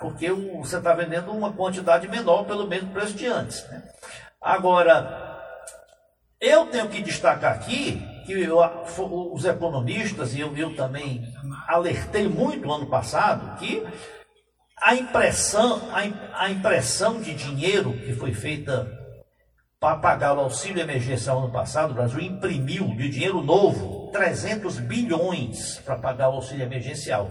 [0.00, 3.66] porque você está vendendo uma quantidade menor pelo mesmo preço de antes.
[3.68, 3.82] né?
[4.40, 5.40] Agora,
[6.40, 8.58] eu tenho que destacar aqui que eu-
[9.32, 11.22] os economistas, e eu, eu também
[11.68, 13.82] alertei muito ano passado, que
[14.82, 18.86] a impressão, a, a impressão de dinheiro que foi feita
[19.80, 25.78] para pagar o auxílio emergencial ano passado, o Brasil imprimiu de dinheiro novo 300 bilhões
[25.84, 27.30] para pagar o auxílio emergencial.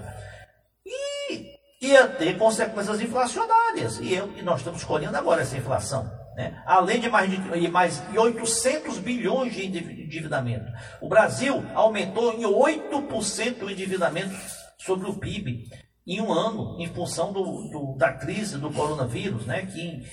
[1.81, 3.99] Ia ter consequências inflacionárias.
[3.99, 6.09] E, eu- e nós estamos colhendo agora essa inflação.
[6.35, 6.61] né?
[6.65, 10.65] Além de mais de mais de 800 bilhões de endiv- endividamento.
[11.01, 14.35] O Brasil aumentou em 8% o endividamento
[14.77, 15.63] sobre o PIB
[16.05, 19.65] em um ano, em função do, do- da crise do coronavírus, né?
[19.65, 20.03] que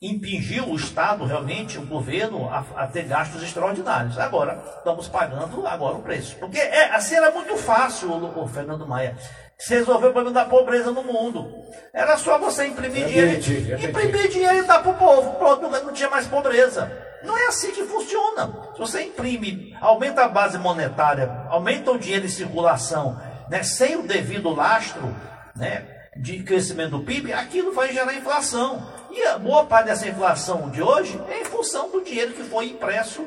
[0.00, 4.16] impingiu o Estado, realmente, o governo, a, a ter gastos extraordinários.
[4.18, 6.36] Agora, estamos pagando agora o preço.
[6.36, 9.16] Porque é, assim era muito fácil, o, o Fernando Maia,
[9.58, 11.64] se resolver o problema da pobreza no mundo.
[11.92, 13.86] Era só você imprimir dinheiro, repete.
[13.86, 15.34] imprimir dinheiro e dar para o povo.
[15.34, 16.90] Pronto, não tinha mais pobreza.
[17.24, 18.70] Não é assim que funciona.
[18.74, 24.06] Se você imprime, aumenta a base monetária, aumenta o dinheiro em circulação, né, sem o
[24.06, 25.14] devido lastro,
[25.56, 25.84] né,
[26.16, 28.86] de crescimento do PIB, aquilo vai gerar inflação.
[29.10, 32.66] E a boa parte dessa inflação de hoje é em função do dinheiro que foi
[32.66, 33.26] impresso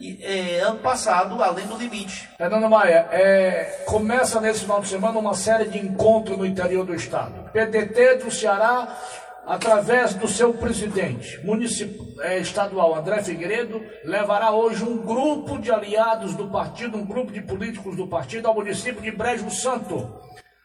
[0.00, 2.28] eh, ano passado, além do limite.
[2.36, 6.94] Fernando Maia, é, começa nesse final de semana uma série de encontros no interior do
[6.94, 7.50] estado.
[7.52, 8.96] PDT do Ceará,
[9.46, 16.34] através do seu presidente municip- é, estadual, André Figueiredo, levará hoje um grupo de aliados
[16.34, 20.20] do partido, um grupo de políticos do partido ao município de Brejo Santo.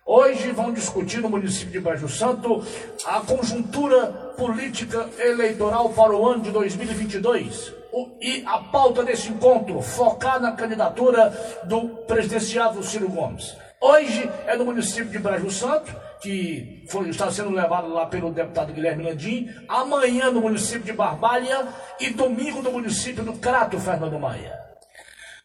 [0.08, 2.64] Hoje vão discutir no município de Brejo Santo
[3.06, 7.76] a conjuntura política eleitoral para o ano de 2022.
[7.92, 11.30] o- e a pauta desse encontro focar na candidatura
[11.64, 13.56] do presidenciável Ciro Gomes.
[13.82, 18.74] Hoje é no município de Brejo Santo, que foi, está sendo levado lá pelo deputado
[18.74, 21.66] Guilherme Landim, amanhã no município de Barbalha
[22.00, 24.67] e domingo no município do Crato, Fernando Maia.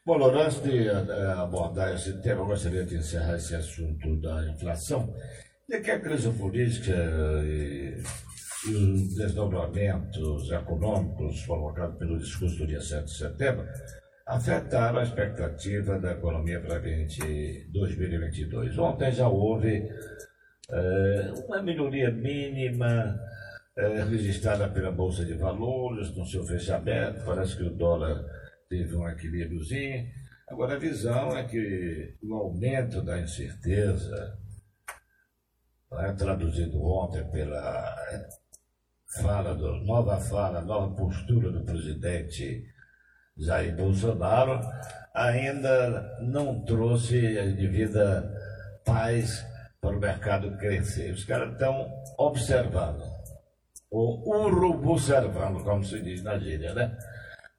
[0.04, 4.50] Bom, Laura, antes de eh, abordar esse tema, eu gostaria de encerrar esse assunto da
[4.50, 5.14] inflação.
[5.68, 6.92] De que a crise política
[7.44, 8.02] e,
[8.68, 13.64] e os desdobramentos econômicos provocados pelo discurso do dia 7 de setembro
[14.26, 18.76] afetaram a expectativa da economia para 20 2022.
[18.78, 19.88] Ontem já houve
[20.68, 23.20] eh, uma melhoria mínima
[23.78, 27.24] eh, registrada pela Bolsa de Valores no seu fechamento.
[27.24, 28.41] Parece que o dólar
[28.72, 30.06] teve um equilíbriozinho.
[30.48, 34.38] Agora, a visão é que o aumento da incerteza,
[35.90, 38.28] né, traduzido ontem pela eh,
[39.20, 42.64] fala do, nova fala, nova postura do presidente
[43.36, 44.58] Jair Bolsonaro,
[45.14, 48.34] ainda não trouxe a devida
[48.86, 49.44] paz
[49.82, 51.12] para o mercado crescer.
[51.12, 53.02] Os caras estão observando,
[53.90, 56.96] ou urubu-observando, como se diz na gíria, né?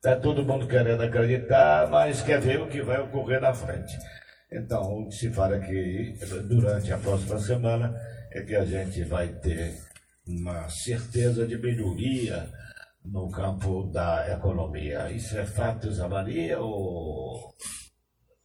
[0.03, 3.97] Está todo mundo querendo acreditar, mas quer ver o que vai ocorrer na frente.
[4.51, 7.95] Então, o que se fala aqui durante a próxima semana
[8.29, 9.73] é que a gente vai ter
[10.27, 12.49] uma certeza de melhoria
[13.05, 15.09] no campo da economia.
[15.09, 17.55] Isso é fato, Zé Maria, ou, ou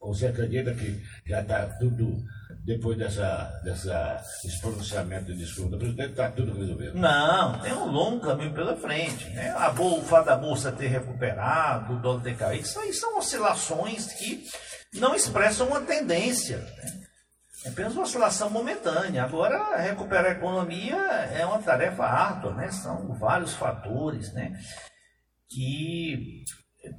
[0.01, 2.17] você acredita que já está tudo,
[2.65, 6.97] depois dessa, dessa, desse pronunciamento do discurso do presidente, está tudo resolvido?
[6.97, 9.29] Não, tem um longo caminho pela frente.
[9.31, 9.49] Né?
[9.57, 13.17] A bol- o fato da bolsa ter recuperado, o dólar ter caído, isso aí são
[13.17, 14.45] oscilações que
[14.93, 16.57] não expressam uma tendência.
[16.57, 16.99] né?
[17.65, 19.21] É apenas uma oscilação momentânea.
[19.25, 22.71] Agora, recuperar a economia é uma tarefa árdua, né?
[22.71, 24.57] São vários fatores, né?
[25.49, 26.43] Que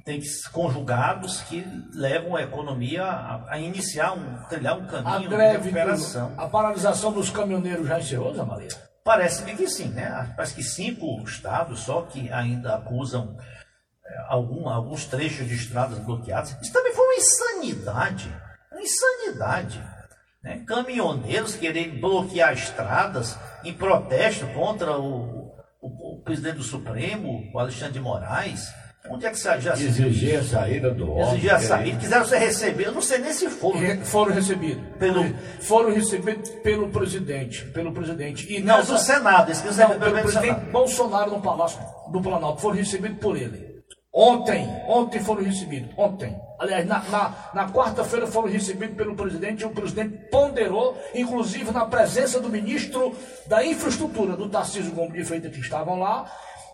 [0.05, 0.21] tem
[0.51, 5.57] conjugados que levam a economia a, a iniciar um, trilhar um A caminho de greve,
[5.63, 6.33] recuperação.
[6.35, 8.69] do- a paralisação dos caminhoneiros já encerrou, Zé Maria?
[9.03, 10.31] Parece-me que sim, né?
[10.35, 13.35] Parece que cinco estados só que ainda acusam
[14.05, 16.55] é, algum- alguns trechos de estradas bloqueadas.
[16.61, 18.31] Isso também foi uma insanidade.
[18.71, 19.83] Uma insanidade.
[20.43, 20.63] Né?
[20.67, 27.93] Caminhoneiros quererem bloquear estradas em protesto contra o, o- o presidente do Supremo, o Alexandre
[27.93, 28.71] de Moraes.
[29.09, 31.29] Onde é que você já se Exigir a saída do homem.
[31.33, 33.79] Exigir a saída, quiseram ser recebidos, eu não sei nem se foram.
[33.79, 34.83] Re- Foram recebidos.
[34.99, 37.65] Pelo- Foram recebidos pelo presidente.
[37.65, 38.51] Pelo presidente.
[38.53, 40.71] E Não, nessa- do Senado, eles quiseram Não, pelo pelo presidente Senado.
[40.71, 41.79] Bolsonaro no Palácio
[42.11, 42.61] do Planalto.
[42.61, 43.71] Foram recebidos por ele.
[44.13, 45.89] Ontem, ontem foram recebidos.
[45.97, 46.37] Ontem.
[46.59, 51.85] Aliás, na, na, na quarta-feira foram recebidos pelo presidente e o presidente ponderou, inclusive na
[51.85, 53.15] presença do ministro
[53.47, 56.29] da Infraestrutura, do Tarcísio Gomes de Freitas, que estavam lá,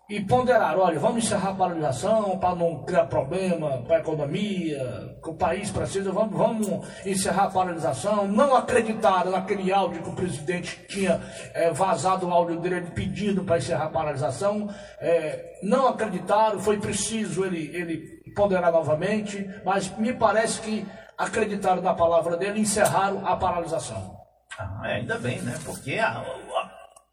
[0.08, 5.28] e ponderaram, olha, vamos encerrar a paralisação para não criar problema para a economia, que
[5.28, 8.26] o país precisa, vamos, vamos encerrar a paralisação.
[8.26, 11.20] Não acreditaram naquele áudio que o presidente tinha
[11.52, 14.70] eh, vazado o áudio dele pedindo para encerrar a paralisação.
[14.98, 20.86] Eh, não acreditaram, foi preciso ele, ele ponderar novamente, mas me parece que
[21.18, 24.16] acreditaram na palavra dele e encerraram a paralisação.
[24.58, 25.54] Ah, é, ainda bem, né?
[25.64, 26.24] Porque a,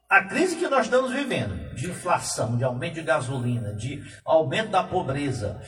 [0.08, 4.82] a, crise que nós estamos vivendo, de inflação, de aumento de gasolina, de aumento da
[4.82, 5.60] pobreza,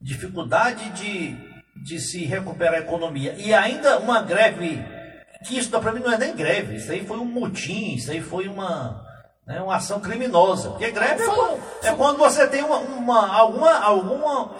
[0.00, 1.36] dificuldade de,
[1.76, 4.82] de se recuperar a economia e ainda uma greve,
[5.46, 8.20] que isso para mim não é nem greve, isso aí foi um motim, isso aí
[8.20, 9.04] foi uma,
[9.46, 10.70] né, uma ação criminosa.
[10.70, 14.54] Porque greve é quando, é quando você tem uma, uma- alguma, alguma,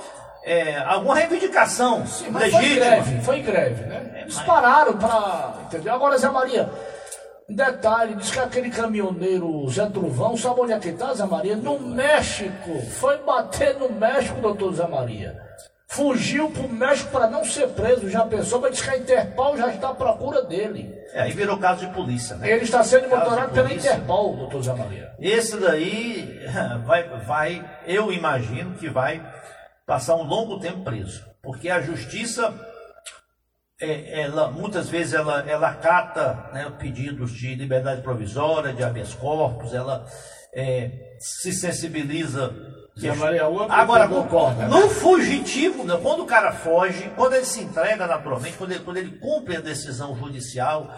[0.44, 2.74] é, alguma reivindicação foi legítima.
[2.74, 4.20] greve, foi greve, né?
[4.22, 5.54] Eles pararam para.
[5.66, 5.94] Entendeu?
[5.94, 6.68] Agora, Zé Maria,
[7.52, 11.56] detalhe, diz que aquele caminhoneiro Zé Truvão, sabe onde é que tá, Zé Maria?
[11.56, 12.80] No México.
[12.98, 15.40] Foi bater no México, doutor Zé Maria.
[15.86, 19.68] Fugiu pro México para não ser preso, já pensou, mas diz que a Interpol já
[19.68, 20.90] está à procura dele.
[21.12, 22.50] É, aí virou caso de polícia, né?
[22.50, 23.70] Ele está sendo monitorado pela.
[23.70, 25.12] Interpol, doutor Zé Maria.
[25.20, 26.40] Esse daí
[26.86, 29.22] vai, vai, eu imagino que vai
[29.86, 32.54] passar um longo tempo preso, porque a justiça,
[33.84, 39.74] é, ela muitas vezes ela, ela acata né, pedidos de liberdade provisória, de habeas corpus,
[39.74, 40.06] ela
[40.54, 42.54] é, se sensibiliza.
[42.98, 44.24] Zé Maria, outro Agora, pegou
[44.68, 44.88] no, né?
[44.90, 49.18] fugitivo, né, quando o cara foge, quando ele se entrega naturalmente, quando ele, quando ele
[49.18, 50.94] cumpre a decisão judicial,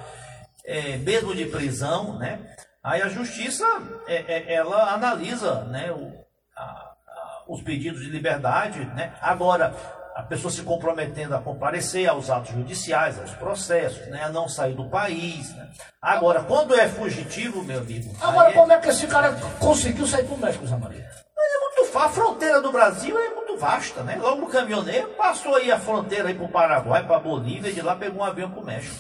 [0.67, 2.41] é, mesmo de prisão, né?
[2.83, 3.65] Aí a justiça
[4.09, 6.13] é, é, ela analisa, né, o-
[6.57, 9.15] a- a- os pedidos de liberdade, né?
[9.23, 9.73] Agora
[10.15, 14.75] a pessoa se comprometendo a comparecer aos atos judiciais, aos processos, né, a não sair
[14.75, 15.55] do país.
[15.55, 15.69] Né?
[16.01, 20.25] Agora, quando é fugitivo, meu amigo, Agora, é- como é que esse cara conseguiu sair
[20.25, 21.05] pro México, Zé Maria?
[21.37, 22.07] mas é muito fácil.
[22.07, 24.17] A fronteira do Brasil é muito afasta, né?
[24.21, 27.95] Logo o caminhoneiro passou aí a fronteira aí pro Paraguai, pra Bolívia, e de lá
[27.97, 28.95] pegou um avião pro México.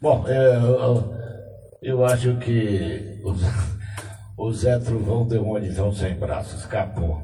[0.00, 1.14] Bom, é, eu,
[1.82, 7.22] eu acho que o, o Zé Trovão deu um anisão sem braço, escapou.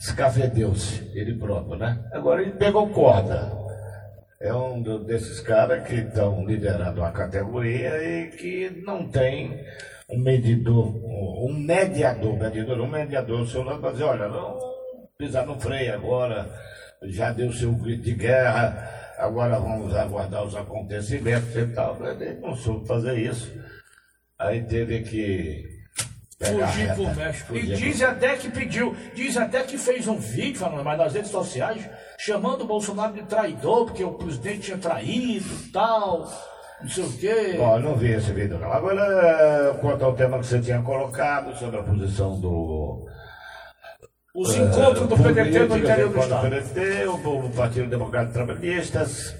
[0.00, 2.02] Escafedeu-se, ele próprio, né?
[2.12, 3.52] Agora ele pegou corda.
[4.40, 9.62] É um desses caras que estão liderando a categoria e que não tem
[10.08, 10.96] um medidor,
[11.44, 12.32] um mediador,
[12.80, 14.58] um mediador, o seu lado para dizer, olha, não
[15.18, 16.48] pisar no freio agora,
[17.02, 18.88] já deu seu grito de guerra,
[19.18, 21.98] agora vamos aguardar os acontecimentos e tal.
[22.06, 23.52] Ele não soube fazer isso.
[24.38, 25.79] Aí teve que
[26.42, 27.54] Fugir pro México.
[27.54, 31.86] E diz até que pediu, diz até que fez um vídeo, mas nas redes sociais,
[32.18, 36.30] chamando o Bolsonaro de traidor, porque o presidente tinha traído tal,
[36.80, 37.54] não sei o quê.
[37.58, 38.72] Bom, eu não vi esse vídeo não.
[38.72, 43.06] Agora, quanto ao tema que você tinha colocado sobre a posição do.
[44.34, 46.48] Os eh, encontros do PDT no interior do Estado.
[46.48, 49.36] PDT, o, o Partido Democrata Trabalhistas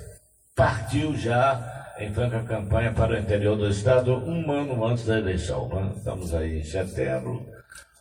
[0.55, 5.69] partiu já em franca campanha para o interior do Estado um ano antes da eleição.
[5.69, 5.93] né?
[5.95, 7.47] Estamos aí em setembro,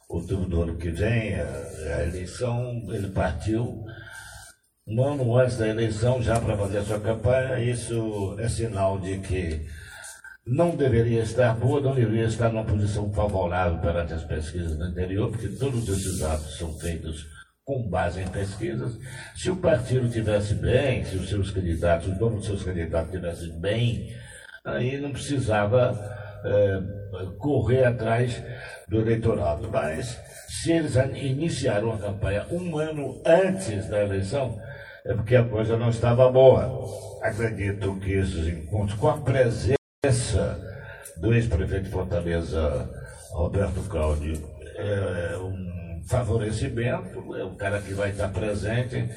[0.07, 1.43] outubro do ano que vem, a,
[1.97, 3.83] a eleição, ele partiu
[4.87, 7.59] um ano antes da eleição já para fazer a sua campanha.
[7.59, 9.67] Isso é sinal de que
[10.47, 15.29] não deveria estar boa, não deveria estar numa posição favorável perante as pesquisas no interior,
[15.29, 17.38] porque todos esses atos são feitos
[17.69, 18.97] com base em pesquisas.
[19.35, 23.59] Se o partido tivesse bem, se os seus candidatos, os donos dos seus candidatos tivessem
[23.59, 24.11] bem,
[24.65, 25.95] aí não precisava
[26.43, 26.81] eh,
[27.37, 28.41] correr atrás
[28.87, 29.69] do eleitorado.
[29.71, 34.59] Mas se eles iniciaram a campanha um ano antes da eleição,
[35.05, 36.73] é porque a coisa não estava boa.
[37.21, 40.59] Acredito que esses encontros, com a presença
[41.17, 42.89] do ex-prefeito de Fortaleza,
[43.29, 44.41] Roberto Cláudio,
[44.75, 45.79] é um
[46.09, 49.07] favorecimento, é um cara que vai estar presente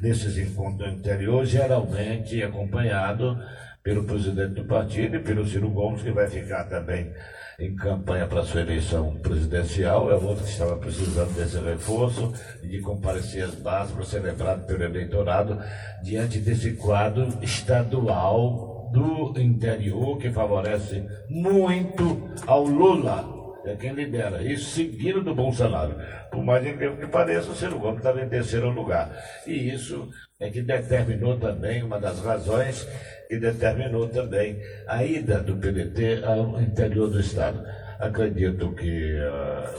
[0.00, 3.38] nesses encontros no interior, geralmente acompanhado
[3.82, 7.12] pelo presidente do partido e pelo Ciro Gomes, que vai ficar também
[7.58, 10.10] em campanha para sua eleição presidencial.
[10.10, 12.32] É outro que estava precisando desse reforço
[12.62, 15.58] e de comparecer às bases para ser lembrado pelo eleitorado
[16.02, 23.37] diante desse quadro estadual do interior que favorece muito ao Lula.
[23.68, 24.42] É quem lidera.
[24.42, 25.94] Isso seguido do Bolsonaro.
[26.30, 29.12] Por mais incrível que pareça, o Ciro Gomes estava em terceiro lugar.
[29.46, 30.08] E isso
[30.40, 32.88] é que determinou também, uma das razões
[33.28, 37.62] que determinou também a ida do PDT ao interior do Estado.
[37.98, 39.74] Acredito que ah,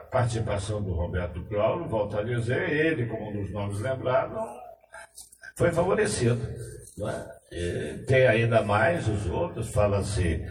[0.00, 4.38] a participação do Roberto Cláudio, volto a dizer, ele, como um dos nomes lembrados,
[5.56, 6.46] foi favorecido.
[7.50, 7.94] é?
[8.06, 10.44] Tem ainda mais os outros, fala-se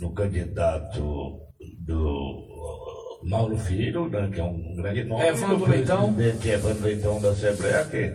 [0.00, 1.47] no candidato
[1.80, 6.14] do Mauro Filho, né, que é um grande nome, Evandro do Leitão.
[6.18, 8.12] Evandro Leitão da Assembleia, que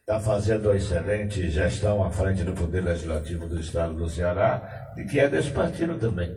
[0.00, 5.04] está fazendo uma excelente gestão à frente do Poder Legislativo do Estado do Ceará, e
[5.04, 6.34] que é desse partido também.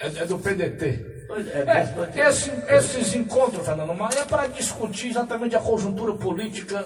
[0.00, 1.06] É, é do PDT.
[1.54, 2.20] É.
[2.20, 6.84] É, esse- esses encontros, Fernando Maia, é para discutir exatamente a conjuntura política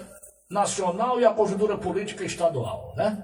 [0.49, 2.93] nacional e a conjuntura política estadual.
[2.95, 3.17] Né?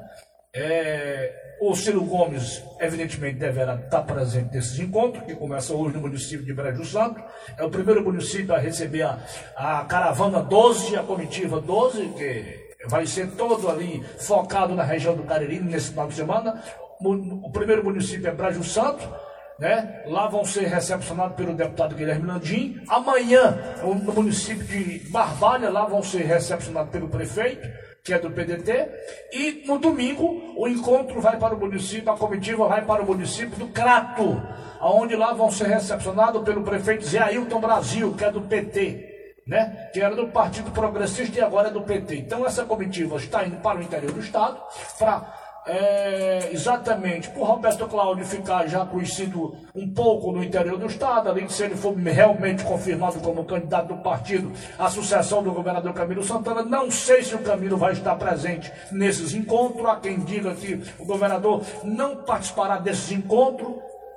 [0.56, 6.46] É, o Ciro Gomes, evidentemente, deverá estar presente nesses encontros, que começam hoje no município
[6.46, 7.24] de Brejo Santo.
[7.58, 9.18] É o primeiro município a receber a,
[9.56, 15.24] a caravana 12, a comitiva 12, que vai ser todo ali focado na região do
[15.24, 16.62] Cariri nesse final de semana.
[17.00, 19.10] O primeiro município é Brejo Santo,
[19.58, 20.04] né?
[20.06, 22.82] Lá vão ser recepcionados pelo deputado Guilherme Landim.
[22.88, 27.68] Amanhã, no município de Barbalha, lá vão ser recepcionados pelo prefeito,
[28.04, 28.90] que é do PDT.
[29.32, 33.58] E no domingo, o encontro vai para o município, a comitiva vai para o município
[33.58, 34.42] do Crato,
[34.80, 39.12] aonde lá vão ser recepcionados pelo prefeito Zé Ailton Brasil, que é do PT.
[39.46, 39.90] Né?
[39.92, 42.16] que era do Partido Progressista e agora é do PT.
[42.16, 44.58] Então essa comitiva está indo para o interior do Estado
[44.98, 51.30] para é, exatamente por Roberto Cláudio ficar já conhecido um pouco no interior do Estado,
[51.30, 55.94] além de se ele for realmente confirmado como candidato do partido à sucessão do governador
[55.94, 59.86] Camilo Santana, não sei se o Camilo vai estar presente nesses encontros.
[59.86, 63.74] Há quem diga que o governador não participará desses encontros,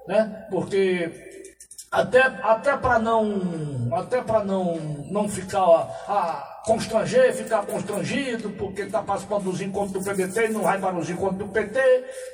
[0.06, 0.46] né?
[0.50, 1.45] porque
[1.90, 4.76] até, até para não até para não
[5.10, 10.62] não ficar a constranger, ficar constrangido porque está participando dos encontros do PDT e não
[10.62, 11.80] vai para os encontros do PT,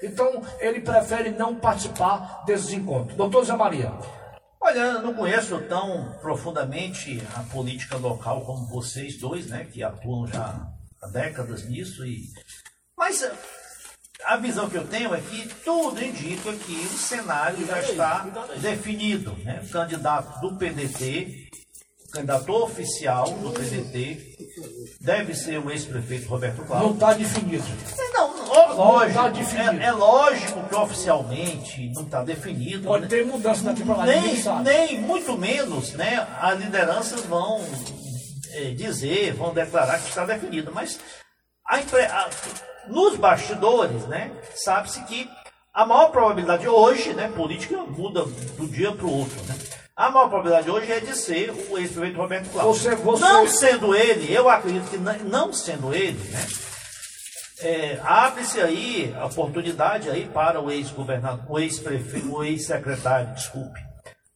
[0.02, 3.16] então ele prefere não participar desses encontros.
[3.16, 3.92] Doutor Zé Maria.
[4.58, 10.26] Olha, eu não conheço tão profundamente a política local como vocês dois, né, que atuam
[10.26, 10.66] já
[11.02, 12.32] há décadas nisso e
[12.96, 13.28] mas
[14.24, 18.26] a visão que eu tenho é que tudo indica que o cenário já está
[18.60, 19.62] definido, né?
[19.64, 21.50] O candidato do PDT
[22.12, 24.36] candidato oficial do PDT
[25.00, 26.88] deve ser o ex-prefeito Roberto Cláudio.
[26.88, 27.64] Não está definido.
[28.12, 29.14] Não, lógico.
[29.14, 29.80] tá definido.
[29.80, 32.84] é, é lógico que oficialmente não está definido.
[32.86, 33.08] Pode né?
[33.08, 36.26] ter mudança daqui para lá, nem, nem muito menos, né?
[36.38, 37.64] As lideranças vão
[38.52, 41.00] eh, dizer, vão declarar que está definido, mas
[41.66, 42.30] a a-
[42.88, 44.30] nos bastidores, né?
[44.54, 45.28] Sabe-se que
[45.72, 47.28] a maior probabilidade hoje, né?
[47.34, 49.56] Política muda do dia para o outro, né?
[49.96, 52.74] A maior probabilidade hoje é de ser o ex-prefeito Roberto Cláudio.
[52.80, 56.46] Você- você- Não sendo ele, eu acredito que não- sendo ele, né?
[57.60, 63.78] É, abre-se aí a oportunidade aí para o ex-governador, o ex-prefeito, o ex-secretário, desculpe,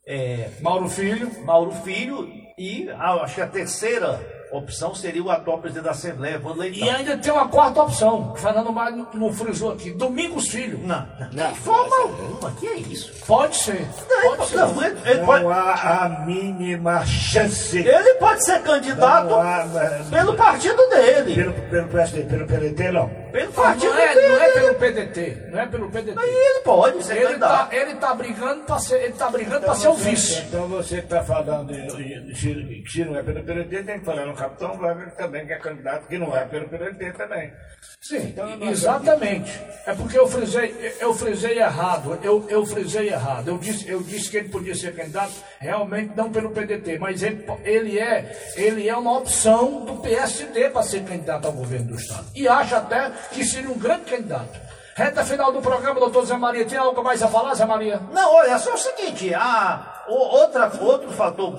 [0.07, 1.29] é, Mauro Filho.
[1.45, 4.21] Mauro Filho e a- acho que a terceira
[4.53, 6.87] opção seria o atual presidente da Assembleia, Evandro Leitão.
[6.87, 8.33] E ainda tem uma quarta opção.
[8.33, 9.91] O Fernando Maio não- não frisou aqui.
[9.93, 10.79] Domingos Filho.
[10.79, 13.13] Não, não, de forma alguma, que é isso?
[13.27, 13.87] Pode ser.
[14.23, 14.57] Pode ser.
[14.57, 17.79] Não, ele, ele pode, Não há a mínima chance.
[17.79, 22.93] ele pode ser candidato Não há, mas- pelo partido dele, Pelo, pelo PSD, pelo PDT,
[22.93, 23.11] não.
[23.37, 24.29] Pelo partido Não é, dele.
[24.29, 25.37] não é pelo PDT.
[25.51, 26.19] Não é pelo PDT.
[26.19, 27.69] Aí ele pode ser Ele candidato.
[27.71, 30.41] tá, ele tá brigando para ser, ele tá brigando para ser o vice.
[30.49, 34.35] Então você está falando, de- de- se, não é pelo PDT, tem que falar no
[34.35, 37.53] Capitão Wagner também, que é candidato que não é pelo PDT também.
[38.01, 39.61] Sim, Então, exatamente.
[39.85, 42.19] É porque eu frisei, eu frisei errado.
[42.23, 43.49] Eu, eu frisei errado.
[43.49, 47.45] Eu disse, eu disse que ele podia ser candidato realmente não pelo PDT, mas ele,
[47.65, 52.27] ele é, ele é uma opção do PSD para ser candidato ao governo do estado.
[52.35, 54.59] E acho até que seria um grande candidato.
[54.95, 58.01] Reta final do programa, doutor Zé Maria, tem algo mais a falar, Zé Maria?
[58.13, 61.59] Não, olha, só o seguinte, a, outra, outro fator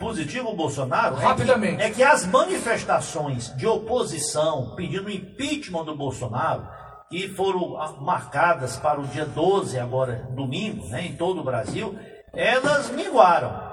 [0.00, 1.82] positivo do Bolsonaro é que- Rapidamente.
[1.82, 6.66] É, que, as manifestações de oposição pedindo o impeachment do Bolsonaro,
[7.08, 11.96] que foram marcadas para o dia 12, agora domingo, né, em todo o Brasil,
[12.32, 13.70] elas minguaram.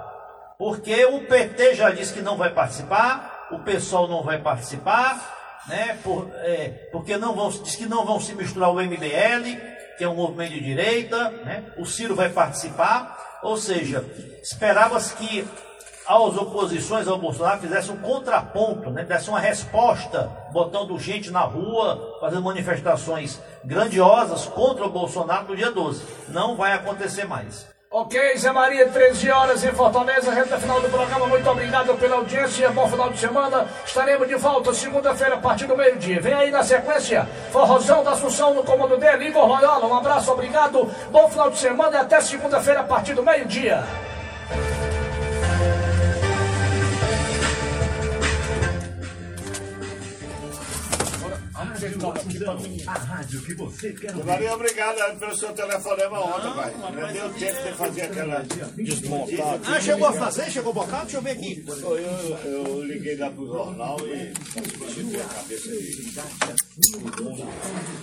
[0.57, 5.97] Porque o PT já disse que não vai participar, o PSOL não vai participar, né?
[6.03, 9.57] Por, é, porque não vão, diz que não vão se misturar o MBL,
[9.97, 11.65] que é um movimento de direita, né?
[11.77, 14.05] O Ciro vai participar, ou seja,
[14.41, 15.47] esperava-se que
[16.09, 19.03] as oposições ao Bolsonaro fizessem um contraponto, né?
[19.03, 25.71] desse uma resposta, botando gente na rua, fazendo manifestações grandiosas contra o Bolsonaro no dia
[25.71, 26.03] 12.
[26.29, 27.67] Não vai acontecer mais.
[27.91, 31.25] Ok, Zé Maria, 13 horas em Fortaleza, reta final do programa.
[31.25, 32.69] Muito obrigado pela audiência.
[32.69, 33.67] Bom final de semana.
[33.83, 36.21] Estaremos de volta segunda-feira a partir do meio-dia.
[36.21, 39.87] Vem aí na sequência, Forrozão da Assunção no comando dele, Igor Loyola.
[39.87, 40.85] Um abraço, obrigado.
[41.09, 43.83] Bom final de semana e até segunda-feira a partir do meio-dia.
[52.87, 54.25] A rádio que você quer ouvir.
[54.25, 56.73] Maria, obrigado pelo seu telefonema ontem, pai.
[56.75, 59.61] Não deu tempo de fazer aquela desmontada.
[59.65, 60.51] Ah, chegou a fazer?
[60.51, 61.01] Chegou a botar?
[61.01, 61.63] Deixa eu ver aqui.
[61.67, 66.09] Eu, eu, eu liguei lá pro jornal e esqueci a cabeça de.